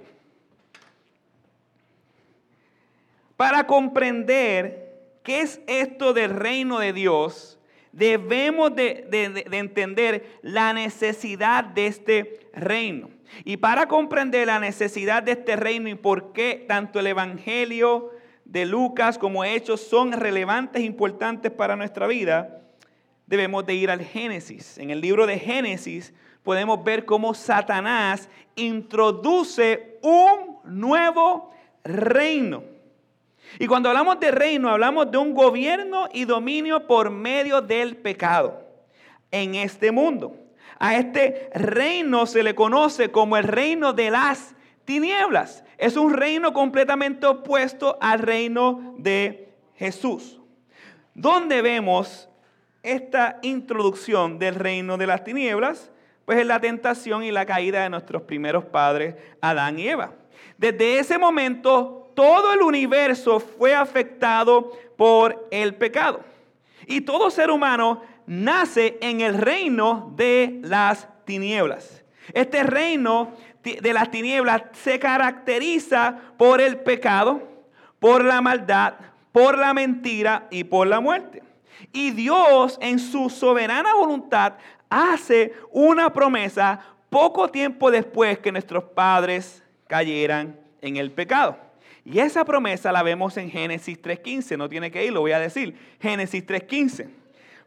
para 3.37 3.65
comprender 3.65 5.19
qué 5.23 5.41
es 5.41 5.61
esto 5.67 6.13
del 6.13 6.31
reino 6.31 6.79
de 6.79 6.93
Dios, 6.93 7.59
debemos 7.91 8.75
de, 8.75 9.07
entender 9.51 10.39
la 10.41 10.73
necesidad 10.73 11.63
de 11.63 11.87
este 11.87 12.39
reino. 12.53 13.09
Y 13.45 13.57
para 13.57 13.87
comprender 13.87 14.47
la 14.47 14.59
necesidad 14.59 15.23
de 15.23 15.33
este 15.33 15.55
reino 15.55 15.89
y 15.89 15.95
por 15.95 16.33
qué 16.33 16.65
tanto 16.67 16.99
el 16.99 17.07
Evangelio 17.07 18.11
de 18.45 18.65
Lucas 18.65 19.17
como 19.17 19.45
Hechos 19.45 19.81
son 19.81 20.11
relevantes 20.11 20.81
e 20.81 20.85
importantes 20.85 21.51
para 21.51 21.75
nuestra 21.75 22.07
vida, 22.07 22.61
debemos 23.25 23.65
de 23.65 23.75
ir 23.75 23.89
al 23.89 24.03
Génesis. 24.03 24.77
En 24.77 24.89
el 24.89 24.99
libro 24.99 25.25
de 25.25 25.39
Génesis 25.39 26.13
podemos 26.43 26.83
ver 26.83 27.05
cómo 27.05 27.33
Satanás 27.33 28.29
introduce 28.55 29.97
un 30.01 30.57
nuevo 30.65 31.51
reino. 31.83 32.63
Y 33.59 33.67
cuando 33.67 33.89
hablamos 33.89 34.19
de 34.19 34.31
reino, 34.31 34.69
hablamos 34.69 35.11
de 35.11 35.17
un 35.17 35.33
gobierno 35.33 36.07
y 36.13 36.25
dominio 36.25 36.87
por 36.87 37.09
medio 37.09 37.61
del 37.61 37.97
pecado 37.97 38.61
en 39.31 39.55
este 39.55 39.91
mundo. 39.91 40.35
A 40.79 40.95
este 40.95 41.49
reino 41.53 42.25
se 42.25 42.43
le 42.43 42.55
conoce 42.55 43.11
como 43.11 43.37
el 43.37 43.43
reino 43.43 43.93
de 43.93 44.11
las 44.11 44.55
tinieblas. 44.85 45.63
Es 45.77 45.95
un 45.95 46.13
reino 46.13 46.53
completamente 46.53 47.27
opuesto 47.27 47.97
al 48.01 48.19
reino 48.19 48.95
de 48.97 49.49
Jesús. 49.75 50.39
Donde 51.13 51.61
vemos 51.61 52.29
esta 52.83 53.39
introducción 53.41 54.39
del 54.39 54.55
reino 54.55 54.97
de 54.97 55.07
las 55.07 55.23
tinieblas? 55.23 55.91
Pues 56.25 56.39
es 56.39 56.45
la 56.45 56.59
tentación 56.59 57.23
y 57.23 57.31
la 57.31 57.45
caída 57.45 57.83
de 57.83 57.89
nuestros 57.89 58.23
primeros 58.23 58.65
padres, 58.65 59.15
Adán 59.41 59.79
y 59.79 59.87
Eva. 59.87 60.13
Desde 60.57 60.99
ese 60.99 61.17
momento, 61.17 62.00
todo 62.21 62.53
el 62.53 62.61
universo 62.61 63.39
fue 63.39 63.73
afectado 63.73 64.77
por 64.95 65.47
el 65.49 65.73
pecado. 65.73 66.19
Y 66.85 67.01
todo 67.01 67.31
ser 67.31 67.49
humano 67.49 68.03
nace 68.27 68.99
en 69.01 69.21
el 69.21 69.39
reino 69.39 70.13
de 70.15 70.59
las 70.61 71.07
tinieblas. 71.25 72.03
Este 72.31 72.61
reino 72.61 73.31
de 73.63 73.91
las 73.91 74.11
tinieblas 74.11 74.65
se 74.73 74.99
caracteriza 74.99 76.15
por 76.37 76.61
el 76.61 76.77
pecado, 76.81 77.41
por 77.97 78.23
la 78.23 78.39
maldad, 78.39 78.93
por 79.31 79.57
la 79.57 79.73
mentira 79.73 80.47
y 80.51 80.63
por 80.63 80.85
la 80.85 80.99
muerte. 80.99 81.41
Y 81.91 82.11
Dios 82.11 82.77
en 82.83 82.99
su 82.99 83.31
soberana 83.31 83.95
voluntad 83.95 84.53
hace 84.91 85.53
una 85.71 86.13
promesa 86.13 86.81
poco 87.09 87.49
tiempo 87.49 87.89
después 87.89 88.37
que 88.37 88.51
nuestros 88.51 88.83
padres 88.83 89.63
cayeran 89.87 90.55
en 90.81 90.97
el 90.97 91.09
pecado. 91.09 91.70
Y 92.03 92.19
esa 92.19 92.45
promesa 92.45 92.91
la 92.91 93.03
vemos 93.03 93.37
en 93.37 93.49
Génesis 93.49 94.01
3.15, 94.01 94.57
no 94.57 94.67
tiene 94.67 94.89
que 94.89 95.05
ir, 95.05 95.13
lo 95.13 95.21
voy 95.21 95.33
a 95.33 95.39
decir. 95.39 95.75
Génesis 96.01 96.45
3.15. 96.45 97.09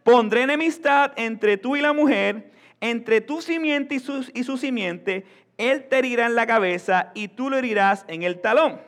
Pondré 0.02 0.42
enemistad 0.42 1.12
entre 1.16 1.56
tú 1.56 1.76
y 1.76 1.80
la 1.80 1.92
mujer, 1.92 2.50
entre 2.80 3.20
tu 3.20 3.40
simiente 3.40 3.94
y 3.94 4.00
su, 4.00 4.30
y 4.34 4.44
su 4.44 4.56
simiente, 4.56 5.24
él 5.56 5.84
te 5.88 5.98
herirá 5.98 6.26
en 6.26 6.34
la 6.34 6.46
cabeza 6.46 7.12
y 7.14 7.28
tú 7.28 7.48
lo 7.48 7.56
herirás 7.56 8.04
en 8.08 8.22
el 8.22 8.40
talón. 8.40 8.80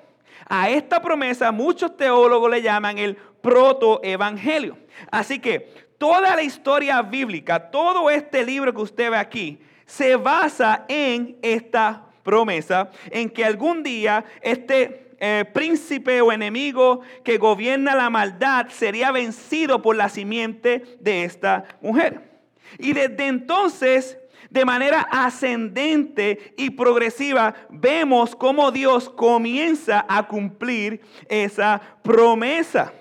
A 0.48 0.68
esta 0.68 1.00
promesa 1.00 1.52
muchos 1.52 1.96
teólogos 1.96 2.50
le 2.50 2.62
llaman 2.62 2.98
el 2.98 3.16
protoevangelio. 3.40 4.76
Así 5.10 5.38
que 5.38 5.72
toda 5.98 6.34
la 6.34 6.42
historia 6.42 7.00
bíblica, 7.02 7.70
todo 7.70 8.10
este 8.10 8.44
libro 8.44 8.74
que 8.74 8.82
usted 8.82 9.10
ve 9.10 9.16
aquí, 9.16 9.60
se 9.86 10.16
basa 10.16 10.84
en 10.88 11.38
esta 11.42 12.04
promesa, 12.22 12.90
en 13.10 13.30
que 13.30 13.44
algún 13.44 13.82
día 13.82 14.24
este 14.42 15.05
eh, 15.18 15.44
príncipe 15.52 16.20
o 16.20 16.32
enemigo 16.32 17.00
que 17.24 17.38
gobierna 17.38 17.94
la 17.94 18.10
maldad 18.10 18.68
sería 18.68 19.12
vencido 19.12 19.82
por 19.82 19.96
la 19.96 20.08
simiente 20.08 20.96
de 21.00 21.24
esta 21.24 21.64
mujer. 21.80 22.30
Y 22.78 22.92
desde 22.92 23.26
entonces 23.26 24.18
de 24.50 24.64
manera 24.64 25.00
ascendente 25.10 26.54
y 26.56 26.70
progresiva, 26.70 27.54
vemos 27.68 28.36
cómo 28.36 28.70
Dios 28.70 29.08
comienza 29.10 30.04
a 30.08 30.26
cumplir 30.28 31.00
esa 31.28 31.80
promesa, 32.02 32.92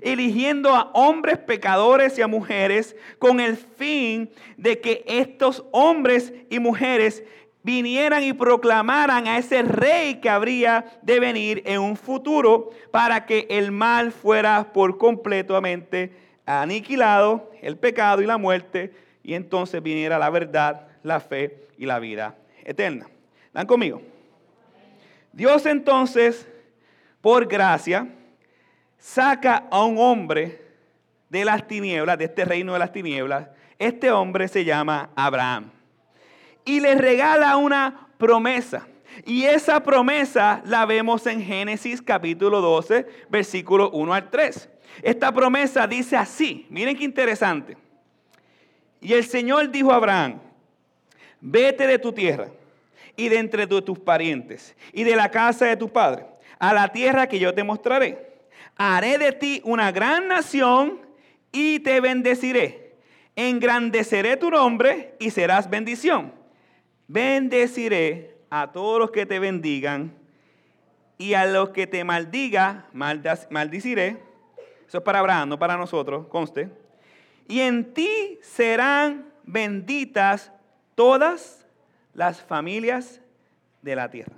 eligiendo 0.00 0.74
a 0.74 0.90
hombres 0.94 1.38
pecadores 1.38 2.18
y 2.18 2.22
a 2.22 2.28
mujeres 2.28 2.96
con 3.18 3.40
el 3.40 3.56
fin 3.56 4.30
de 4.56 4.80
que 4.80 5.04
estos 5.06 5.64
hombres 5.72 6.32
y 6.50 6.58
mujeres 6.58 7.24
vinieran 7.62 8.22
y 8.22 8.32
proclamaran 8.32 9.26
a 9.26 9.38
ese 9.38 9.62
rey 9.62 10.16
que 10.16 10.28
habría 10.28 10.84
de 11.02 11.20
venir 11.20 11.62
en 11.64 11.80
un 11.80 11.96
futuro 11.96 12.70
para 12.90 13.26
que 13.26 13.46
el 13.50 13.70
mal 13.70 14.12
fuera 14.12 14.72
por 14.72 14.98
completamente 14.98 16.16
aniquilado, 16.46 17.50
el 17.60 17.76
pecado 17.76 18.22
y 18.22 18.26
la 18.26 18.38
muerte, 18.38 18.92
y 19.22 19.34
entonces 19.34 19.82
viniera 19.82 20.18
la 20.18 20.30
verdad 20.30 20.88
la 21.02 21.20
fe 21.20 21.68
y 21.78 21.86
la 21.86 21.98
vida 21.98 22.36
eterna. 22.64 23.06
¿Dan 23.52 23.66
conmigo? 23.66 24.02
Dios 25.32 25.64
entonces, 25.66 26.46
por 27.20 27.46
gracia, 27.46 28.08
saca 28.98 29.68
a 29.70 29.84
un 29.84 29.98
hombre 29.98 30.60
de 31.28 31.44
las 31.44 31.66
tinieblas, 31.66 32.18
de 32.18 32.26
este 32.26 32.44
reino 32.44 32.72
de 32.72 32.78
las 32.78 32.92
tinieblas. 32.92 33.48
Este 33.78 34.10
hombre 34.10 34.48
se 34.48 34.64
llama 34.64 35.10
Abraham. 35.16 35.70
Y 36.64 36.80
le 36.80 36.94
regala 36.94 37.56
una 37.56 38.08
promesa. 38.18 38.86
Y 39.26 39.44
esa 39.44 39.82
promesa 39.82 40.62
la 40.64 40.86
vemos 40.86 41.26
en 41.26 41.42
Génesis 41.42 42.00
capítulo 42.00 42.60
12, 42.60 43.06
versículo 43.28 43.90
1 43.90 44.14
al 44.14 44.30
3. 44.30 44.68
Esta 45.02 45.32
promesa 45.32 45.86
dice 45.86 46.16
así, 46.16 46.66
miren 46.70 46.96
qué 46.96 47.04
interesante. 47.04 47.76
Y 49.00 49.12
el 49.12 49.24
Señor 49.24 49.70
dijo 49.70 49.92
a 49.92 49.96
Abraham, 49.96 50.40
vete 51.40 51.86
de 51.86 51.98
tu 51.98 52.12
tierra 52.12 52.48
y 53.16 53.28
de 53.28 53.38
entre 53.38 53.66
tus 53.66 53.98
parientes 53.98 54.76
y 54.92 55.02
de 55.02 55.16
la 55.16 55.30
casa 55.30 55.66
de 55.66 55.76
tu 55.76 55.88
padre 55.88 56.26
a 56.58 56.72
la 56.72 56.88
tierra 56.88 57.26
que 57.26 57.40
yo 57.40 57.52
te 57.52 57.64
mostraré. 57.64 58.32
Haré 58.76 59.18
de 59.18 59.32
ti 59.32 59.60
una 59.64 59.90
gran 59.90 60.28
nación 60.28 61.00
y 61.50 61.80
te 61.80 62.00
bendeciré. 62.00 62.94
Engrandeceré 63.34 64.36
tu 64.36 64.50
nombre 64.50 65.16
y 65.18 65.30
serás 65.30 65.68
bendición. 65.68 66.32
Bendeciré 67.08 68.36
a 68.50 68.72
todos 68.72 68.98
los 68.98 69.10
que 69.10 69.26
te 69.26 69.38
bendigan 69.38 70.14
y 71.18 71.34
a 71.34 71.46
los 71.46 71.70
que 71.70 71.86
te 71.86 72.04
maldiga, 72.04 72.86
maldiciré. 72.92 74.20
Eso 74.86 74.98
es 74.98 75.04
para 75.04 75.20
Abraham, 75.20 75.50
no 75.50 75.58
para 75.58 75.76
nosotros, 75.76 76.26
conste. 76.26 76.70
Y 77.48 77.60
en 77.60 77.94
ti 77.94 78.38
serán 78.42 79.32
benditas 79.44 80.52
todas 80.94 81.66
las 82.14 82.42
familias 82.42 83.20
de 83.82 83.96
la 83.96 84.10
tierra. 84.10 84.36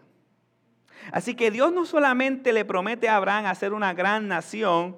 Así 1.13 1.35
que 1.35 1.51
Dios 1.51 1.73
no 1.73 1.85
solamente 1.85 2.53
le 2.53 2.65
promete 2.65 3.09
a 3.09 3.17
Abraham 3.17 3.47
hacer 3.47 3.73
una 3.73 3.95
gran 3.95 4.29
nación, 4.29 4.97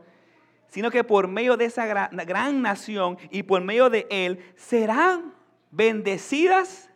sino 0.68 0.90
que 0.90 1.04
por 1.04 1.28
medio 1.28 1.56
de 1.56 1.66
esa 1.66 1.87
gran, 1.87 2.62
nación 2.62 3.18
y 3.30 3.42
por 3.42 3.62
medio 3.62 3.90
de 3.90 4.06
él 4.11 4.44
serán 4.56 5.35
bendecidas 5.70 6.90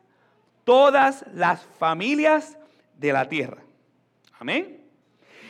todas 0.70 1.24
las 1.34 1.66
familias 1.80 2.56
de 2.96 3.12
la 3.12 3.28
tierra. 3.28 3.60
Amén. 4.38 4.80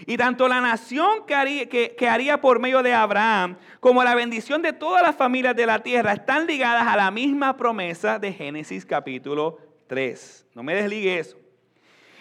Y 0.07 0.17
tanto 0.17 0.49
la 0.49 0.63
nación 0.63 1.27
que 1.27 2.09
haría, 2.09 2.41
por 2.41 2.59
medio 2.59 2.83
de 2.83 2.95
Abraham 2.95 3.59
como 3.81 4.03
la 4.03 4.15
bendición 4.15 4.63
de 4.63 4.73
todas 4.73 5.03
las 5.03 5.15
familias 5.15 5.55
de 5.55 5.67
la 5.67 5.81
tierra 5.81 6.15
están 6.15 6.47
ligadas 6.47 6.87
a 6.87 6.97
la 6.97 7.11
misma 7.11 7.55
promesa 7.59 8.19
de 8.19 8.33
Génesis 8.33 8.87
capítulo 8.87 9.59
3. 9.89 10.47
No 10.55 10.63
me 10.63 10.75
desligue 10.75 11.19
eso. 11.19 11.37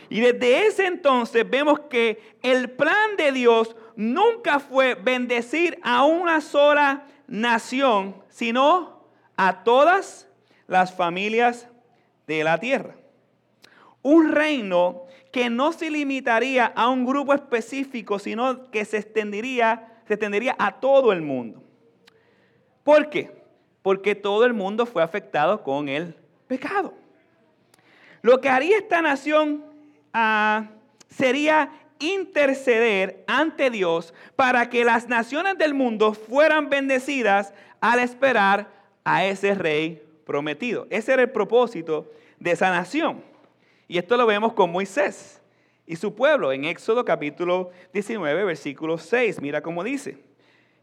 Y 0.09 0.19
desde 0.19 0.67
ese 0.67 0.85
entonces 0.85 1.49
vemos 1.49 1.79
que 1.89 2.37
el 2.43 2.69
plan 2.69 3.15
de 3.15 3.31
Dios 3.31 3.77
nunca 3.95 4.59
fue 4.59 4.95
bendecir 4.95 5.79
a 5.83 6.03
una 6.03 6.41
sola 6.41 7.05
nación, 7.27 8.21
sino 8.27 9.05
a 9.37 9.63
todas 9.63 10.27
las 10.67 10.93
familias 10.93 11.69
de 12.29 12.43
la 12.43 12.59
tierra. 12.59 12.93
Un 14.03 14.31
reino 14.31 15.03
que 15.31 15.49
no 15.49 15.73
se 15.73 15.89
limitaría 15.89 16.67
a 16.67 16.87
un 16.87 17.03
grupo 17.03 17.33
específico, 17.33 18.19
sino 18.19 18.69
que 18.69 18.85
se 18.85 18.97
extendería, 18.97 20.01
se 20.07 20.13
extendería 20.13 20.55
a 20.59 20.79
todo 20.79 21.11
el 21.11 21.21
mundo. 21.21 21.63
¿Por 22.83 23.09
qué? 23.09 23.31
Porque 23.81 24.13
todo 24.13 24.45
el 24.45 24.53
mundo 24.53 24.85
fue 24.85 25.01
afectado 25.01 25.63
con 25.63 25.89
el 25.89 26.15
pecado. 26.47 26.93
Lo 28.21 28.39
que 28.41 28.49
haría 28.49 28.77
esta 28.77 29.01
nación 29.01 29.65
ah, 30.13 30.69
sería 31.09 31.71
interceder 31.97 33.23
ante 33.27 33.71
Dios 33.71 34.13
para 34.35 34.69
que 34.69 34.85
las 34.85 35.07
naciones 35.09 35.57
del 35.57 35.73
mundo 35.73 36.13
fueran 36.13 36.69
bendecidas 36.69 37.53
al 37.81 37.99
esperar 37.99 38.69
a 39.03 39.25
ese 39.25 39.55
rey 39.55 40.08
prometido. 40.29 40.85
Ese 40.91 41.13
era 41.13 41.23
el 41.23 41.31
propósito 41.31 42.11
de 42.39 42.51
esa 42.51 42.69
nación. 42.69 43.23
Y 43.87 43.97
esto 43.97 44.15
lo 44.15 44.27
vemos 44.27 44.53
con 44.53 44.71
Moisés 44.71 45.41
y 45.87 45.95
su 45.95 46.13
pueblo 46.13 46.51
en 46.51 46.65
Éxodo 46.65 47.03
capítulo 47.03 47.71
19, 47.93 48.43
versículo 48.43 48.99
6. 48.99 49.41
Mira 49.41 49.63
cómo 49.63 49.83
dice. 49.83 50.19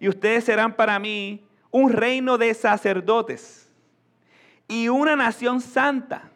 Y 0.00 0.08
ustedes 0.08 0.42
serán 0.42 0.74
para 0.74 0.98
mí 0.98 1.46
un 1.70 1.92
reino 1.92 2.38
de 2.38 2.52
sacerdotes 2.54 3.70
y 4.66 4.88
una 4.88 5.14
nación 5.14 5.60
santa. 5.60 6.28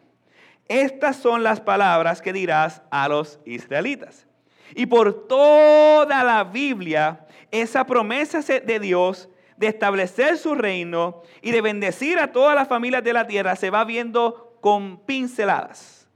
Estas 0.69 1.17
son 1.17 1.43
las 1.43 1.59
palabras 1.59 2.21
que 2.21 2.31
dirás 2.31 2.81
a 2.91 3.09
los 3.09 3.41
israelitas. 3.43 4.25
Y 4.73 4.85
por 4.85 5.27
toda 5.27 6.23
la 6.23 6.45
Biblia, 6.45 7.27
esa 7.51 7.85
promesa 7.85 8.39
de 8.39 8.79
Dios 8.79 9.27
de 9.61 9.67
establecer 9.67 10.39
su 10.39 10.55
reino 10.55 11.21
y 11.39 11.51
de 11.51 11.61
bendecir 11.61 12.17
a 12.17 12.31
todas 12.31 12.55
las 12.55 12.67
familias 12.67 13.03
de 13.03 13.13
la 13.13 13.27
tierra 13.27 13.55
se 13.55 13.69
va 13.69 13.85
viendo 13.85 14.57
con 14.59 14.97
pinceladas. 15.05 16.09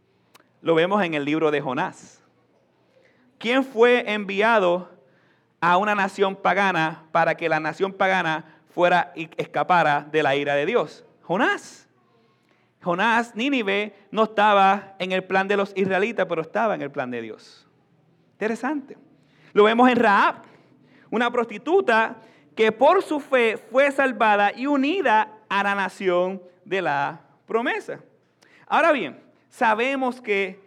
Lo 0.61 0.73
vemos 0.73 1.03
en 1.03 1.13
el 1.13 1.23
libro 1.23 1.51
de 1.51 1.61
Jonás. 1.61 2.23
¿Quién 3.37 3.63
fue 3.63 4.11
enviado 4.11 4.89
a 5.61 5.77
una 5.77 5.93
nación 5.93 6.35
pagana 6.35 7.03
para 7.11 7.35
que 7.35 7.47
la 7.47 7.59
nación 7.59 7.93
pagana 7.93 8.61
fuera 8.73 9.13
y 9.15 9.29
escapara 9.37 10.07
de 10.11 10.23
la 10.23 10.35
ira 10.35 10.55
de 10.55 10.65
Dios? 10.65 11.05
Jonás. 11.21 11.87
Jonás, 12.81 13.35
Nínive, 13.35 13.95
no 14.09 14.23
estaba 14.23 14.95
en 14.97 15.11
el 15.11 15.23
plan 15.23 15.47
de 15.47 15.57
los 15.57 15.71
israelitas, 15.75 16.25
pero 16.27 16.41
estaba 16.41 16.73
en 16.73 16.81
el 16.81 16.89
plan 16.89 17.11
de 17.11 17.21
Dios. 17.21 17.67
Interesante. 18.31 18.97
Lo 19.53 19.65
vemos 19.65 19.87
en 19.87 19.97
Raab, 19.97 20.37
una 21.11 21.29
prostituta 21.29 22.17
que 22.55 22.71
por 22.71 23.03
su 23.03 23.19
fe 23.19 23.57
fue 23.57 23.91
salvada 23.91 24.51
y 24.55 24.65
unida 24.67 25.29
a 25.49 25.63
la 25.63 25.75
nación 25.75 26.41
de 26.63 26.81
la 26.81 27.21
promesa. 27.45 27.99
Ahora 28.67 28.91
bien, 28.91 29.21
sabemos 29.49 30.21
que 30.21 30.59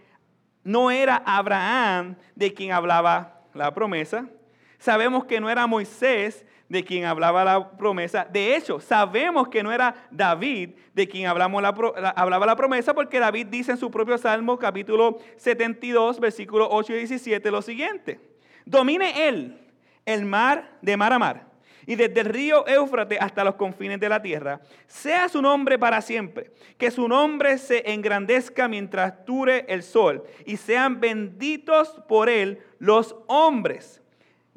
no 0.62 0.90
era 0.90 1.22
Abraham 1.24 2.16
de 2.35 2.53
quien 2.53 2.72
hablaba 2.72 3.40
la 3.55 3.72
promesa. 3.72 4.27
Sabemos 4.79 5.24
que 5.24 5.40
no 5.40 5.51
era 5.51 5.66
Moisés 5.66 6.44
de 6.68 6.85
quien 6.85 7.07
hablaba 7.07 7.44
la 7.44 7.70
promesa. 7.70 8.27
De 8.31 8.55
hecho, 8.55 8.79
sabemos 8.79 9.48
que 9.48 9.62
no 9.62 9.72
era 9.72 9.94
David 10.11 10.70
de 10.92 11.09
quien 11.09 11.27
hablaba 11.27 11.61
la 12.46 12.57
promesa, 12.57 12.94
porque 12.94 13.18
David 13.18 13.46
dice 13.46 13.72
en 13.72 13.79
su 13.79 13.90
propio 13.90 14.18
Salmo, 14.18 14.59
capítulo 14.59 15.18
72, 15.37 16.20
versículos 16.20 16.68
8 16.70 16.92
y 16.92 16.96
17, 16.98 17.51
lo 17.51 17.62
siguiente. 17.62 18.20
Domine 18.66 19.29
él 19.29 19.59
el 20.05 20.24
mar 20.24 20.79
de 20.83 20.96
mar 20.96 21.12
a 21.12 21.18
mar, 21.18 21.47
y 21.88 21.96
desde 21.96 22.20
el 22.20 22.27
río 22.27 22.64
Éufrates 22.68 23.18
hasta 23.20 23.42
los 23.42 23.57
confines 23.57 23.98
de 23.98 24.09
la 24.09 24.22
tierra. 24.22 24.61
Sea 24.87 25.29
su 25.29 25.42
nombre 25.42 25.77
para 25.77 26.01
siempre, 26.01 26.53
que 26.77 26.92
su 26.92 27.09
nombre 27.09 27.59
se 27.59 27.90
engrandezca 27.92 28.68
mientras 28.68 29.27
dure 29.27 29.64
el 29.68 29.83
sol, 29.83 30.22
y 30.46 30.57
sean 30.57 31.01
benditos 31.01 32.01
por 32.07 32.29
él 32.29 32.62
los 32.79 33.16
hombres 33.27 34.03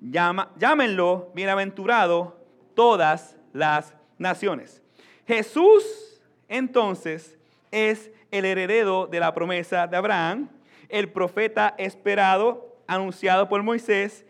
llámenlo 0.02 1.32
bienaventurado 1.36 2.38
todas 2.74 3.38
las 3.54 3.94
naciones. 4.17 4.82
Jesús 5.28 6.22
entonces 6.48 7.38
es 7.70 8.12
el 8.32 8.46
heredero 8.46 9.08
de 9.08 9.20
la 9.20 9.34
promesa 9.34 9.88
de 9.88 9.98
Abraham, 9.98 10.50
el 10.89 11.10
profeta 11.10 11.76
esperado, 11.78 12.76
anunciado 12.88 13.48
por 13.48 13.63
Moisés, 13.63 14.26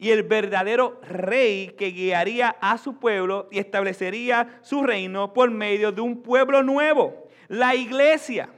y 0.00 0.12
el 0.12 0.22
verdadero 0.22 0.98
rey 1.06 1.74
que 1.76 1.90
guiaría 1.90 2.56
a 2.62 2.78
su 2.78 2.98
pueblo 2.98 3.48
y 3.50 3.58
establecería 3.58 4.58
su 4.62 4.82
reino 4.82 5.34
por 5.34 5.50
medio 5.50 5.92
de 5.92 6.00
un 6.00 6.22
pueblo 6.22 6.62
nuevo, 6.62 7.28
la 7.48 7.74
iglesia, 7.74 8.48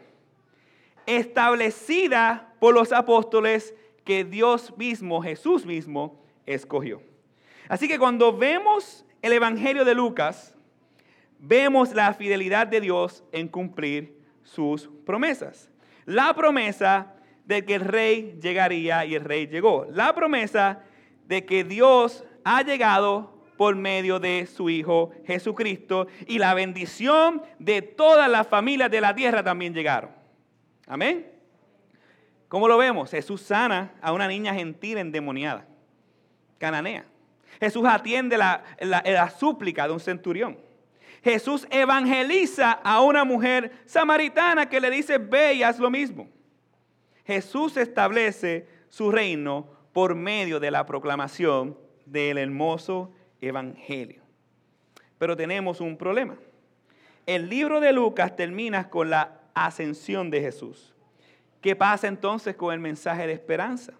establecida 1.04 2.54
por 2.60 2.74
los 2.74 2.92
apóstoles 2.92 3.74
que 4.04 4.24
Dios 4.24 4.72
mismo, 4.76 5.20
Jesús 5.20 5.66
mismo, 5.66 6.22
escogió. 6.46 7.02
Así 7.68 7.88
que 7.88 7.98
cuando 7.98 8.36
vemos 8.36 9.04
el 9.20 9.32
Evangelio 9.32 9.84
de 9.84 9.96
Lucas, 9.96 10.54
vemos 11.40 11.92
la 11.92 12.14
fidelidad 12.14 12.68
de 12.68 12.80
Dios 12.80 13.24
en 13.32 13.48
cumplir 13.48 14.16
sus 14.44 14.88
promesas. 15.04 15.68
La 16.04 16.34
promesa 16.34 17.16
de 17.44 17.64
que 17.64 17.74
el 17.74 17.80
rey 17.80 18.38
llegaría 18.40 19.04
y 19.04 19.16
el 19.16 19.24
rey 19.24 19.48
llegó. 19.48 19.86
La 19.90 20.14
promesa 20.14 20.84
de 21.32 21.46
que 21.46 21.64
Dios 21.64 22.24
ha 22.44 22.62
llegado 22.62 23.32
por 23.56 23.74
medio 23.74 24.20
de 24.20 24.46
su 24.46 24.68
Hijo 24.68 25.12
Jesucristo 25.24 26.06
y 26.26 26.38
la 26.38 26.52
bendición 26.52 27.40
de 27.58 27.80
todas 27.80 28.30
las 28.30 28.46
familias 28.46 28.90
de 28.90 29.00
la 29.00 29.14
tierra 29.14 29.42
también 29.42 29.72
llegaron. 29.72 30.10
Amén. 30.86 31.26
¿Cómo 32.48 32.68
lo 32.68 32.76
vemos? 32.76 33.10
Jesús 33.10 33.40
sana 33.40 33.94
a 34.02 34.12
una 34.12 34.28
niña 34.28 34.52
gentil 34.52 34.98
endemoniada 34.98 35.66
cananea. 36.58 37.06
Jesús 37.58 37.84
atiende 37.86 38.36
la, 38.36 39.34
súplica 39.38 39.86
de 39.86 39.94
un 39.94 40.00
centurión. 40.00 40.58
Jesús 41.24 41.66
evangeliza 41.70 42.72
a 42.72 43.00
una 43.00 43.24
mujer 43.24 43.72
samaritana 43.86 44.68
que 44.68 44.80
le 44.80 44.90
dice, 44.90 45.16
ve 45.16 45.54
y 45.54 45.62
haz 45.62 45.78
lo 45.78 45.88
mismo. 45.88 46.28
Jesús 47.24 47.78
establece 47.78 48.68
su 48.90 49.10
reino 49.10 49.81
por 49.92 50.14
medio 50.14 50.60
de 50.60 50.70
la 50.70 50.86
proclamación 50.86 51.76
del 52.06 52.38
hermoso 52.38 53.12
evangelio. 53.40 54.22
Pero 55.18 55.36
tenemos 55.36 55.80
un 55.80 55.96
problema. 55.96 56.36
El 57.26 57.48
libro 57.48 57.80
de 57.80 57.92
Lucas 57.92 58.34
termina 58.34 58.90
con 58.90 59.10
la 59.10 59.40
ascensión 59.54 60.30
de 60.30 60.40
Jesús. 60.40 60.94
¿Qué 61.60 61.76
pasa 61.76 62.08
entonces 62.08 62.56
con 62.56 62.74
el 62.74 62.80
mensaje 62.80 63.26
de 63.26 63.32
esperanza? 63.32 63.92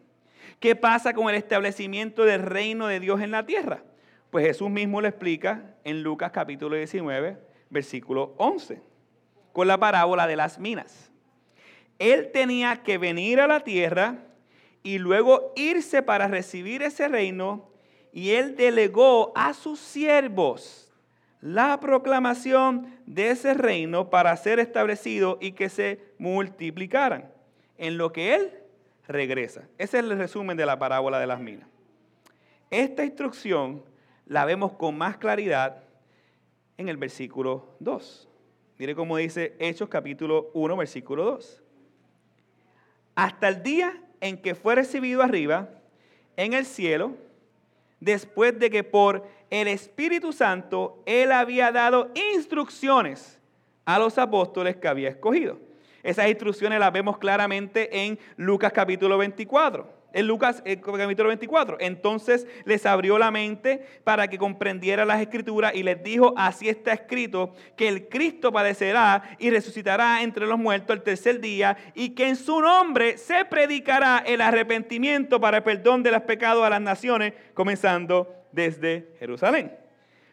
¿Qué 0.59 0.75
pasa 0.75 1.15
con 1.15 1.29
el 1.29 1.37
establecimiento 1.37 2.25
del 2.25 2.43
reino 2.43 2.87
de 2.89 2.99
Dios 2.99 3.21
en 3.21 3.31
la 3.31 3.47
tierra? 3.47 3.85
Pues 4.31 4.47
Jesús 4.47 4.71
mismo 4.71 5.01
lo 5.01 5.09
explica 5.09 5.75
en 5.85 6.03
Lucas 6.03 6.33
capítulo 6.33 6.75
19, 6.75 7.39
versículo 7.71 8.35
11, 8.39 8.83
con 9.53 9.69
la 9.69 9.79
parábola 9.79 10.27
de 10.27 10.37
las 10.37 10.59
minas. 10.59 11.13
Él 11.99 12.31
tenía 12.33 12.83
que 12.83 12.99
venir 12.99 13.41
a 13.41 13.47
la 13.47 13.61
tierra 13.61 14.19
y 14.83 14.99
luego 14.99 15.53
irse 15.57 16.03
para 16.03 16.29
recibir 16.29 16.83
ese 16.83 17.09
reino 17.09 17.69
y 18.13 18.31
él 18.31 18.57
delegó 18.57 19.33
a 19.35 19.55
sus 19.55 19.81
siervos 19.81 20.93
la 21.41 21.81
proclamación 21.81 22.87
de 23.07 23.31
ese 23.31 23.55
reino 23.55 24.11
para 24.11 24.37
ser 24.37 24.61
establecido 24.61 25.39
y 25.41 25.53
que 25.53 25.69
se 25.69 26.01
multiplicaran 26.19 27.33
en 27.79 27.99
lo 27.99 28.13
que 28.13 28.35
él 28.35 28.53
regresa. 29.09 29.63
Ese 29.79 29.99
es 29.99 30.05
el 30.05 30.17
resumen 30.17 30.57
de 30.57 30.67
la 30.67 30.79
parábola 30.79 31.19
de 31.19 31.27
las 31.27 31.41
minas. 31.41 31.69
Esta 32.71 33.05
instrucción 33.05 33.83
la 34.27 34.45
vemos 34.45 34.73
con 34.75 34.97
más 34.97 35.17
claridad 35.17 35.83
en 36.77 36.89
el 36.89 36.97
versículo 36.97 37.75
2. 37.81 38.29
Mire 38.79 38.95
cómo 38.95 39.17
dice 39.17 39.57
Hechos 39.59 39.89
capítulo 39.89 40.51
1, 40.55 40.77
versículo 40.77 41.25
2. 41.25 41.63
Hasta 43.15 43.49
el 43.49 43.63
día 43.63 44.01
en 44.23 44.39
que 44.39 44.55
fue 44.55 44.75
recibido 44.75 45.23
arriba 45.23 45.69
en 46.37 46.55
el 46.55 46.65
cielo, 46.65 47.13
después 48.01 48.59
de 48.59 48.71
que 48.71 48.83
por 48.83 49.29
el 49.51 49.69
Espíritu 49.69 50.33
Santo, 50.33 51.03
Él 51.05 51.31
había 51.31 51.71
dado 51.71 52.11
instrucciones 52.35 53.39
a 53.85 53.99
los 53.99 54.17
apóstoles 54.17 54.77
que 54.77 54.89
había 54.89 55.11
escogido. 55.11 55.59
Esas 56.03 56.29
instrucciones 56.29 56.81
las 56.81 56.93
vemos 56.93 57.19
claramente 57.19 58.05
en 58.07 58.19
Lucas 58.37 58.73
capítulo 58.73 59.19
24 59.19 60.02
en 60.13 60.27
Lucas 60.27 60.63
capítulo 60.65 61.29
24. 61.29 61.79
Entonces 61.81 62.47
les 62.65 62.87
abrió 62.87 63.19
la 63.19 63.31
mente 63.31 63.87
para 64.05 64.29
que 64.29 64.39
comprendiera 64.39 65.05
las 65.05 65.21
escrituras 65.21 65.75
y 65.75 65.83
les 65.83 66.03
dijo, 66.03 66.35
así 66.37 66.69
está 66.69 66.93
escrito, 66.93 67.55
que 67.77 67.89
el 67.89 68.09
Cristo 68.09 68.53
padecerá 68.53 69.37
y 69.39 69.51
resucitará 69.51 70.23
entre 70.23 70.47
los 70.47 70.59
muertos 70.59 70.97
el 70.97 71.03
tercer 71.03 71.41
día 71.41 71.77
y 71.95 72.11
que 72.11 72.29
en 72.29 72.37
su 72.37 72.61
nombre 72.61 73.19
se 73.19 73.45
predicará 73.45 74.23
el 74.27 74.41
arrepentimiento 74.41 75.41
para 75.41 75.59
el 75.59 75.63
perdón 75.63 76.03
de 76.03 76.11
los 76.11 76.23
pecados 76.23 76.65
a 76.65 76.71
las 76.71 76.81
naciones, 76.81 77.35
comenzando 77.55 78.35
desde 78.53 79.15
Jerusalén. 79.19 79.73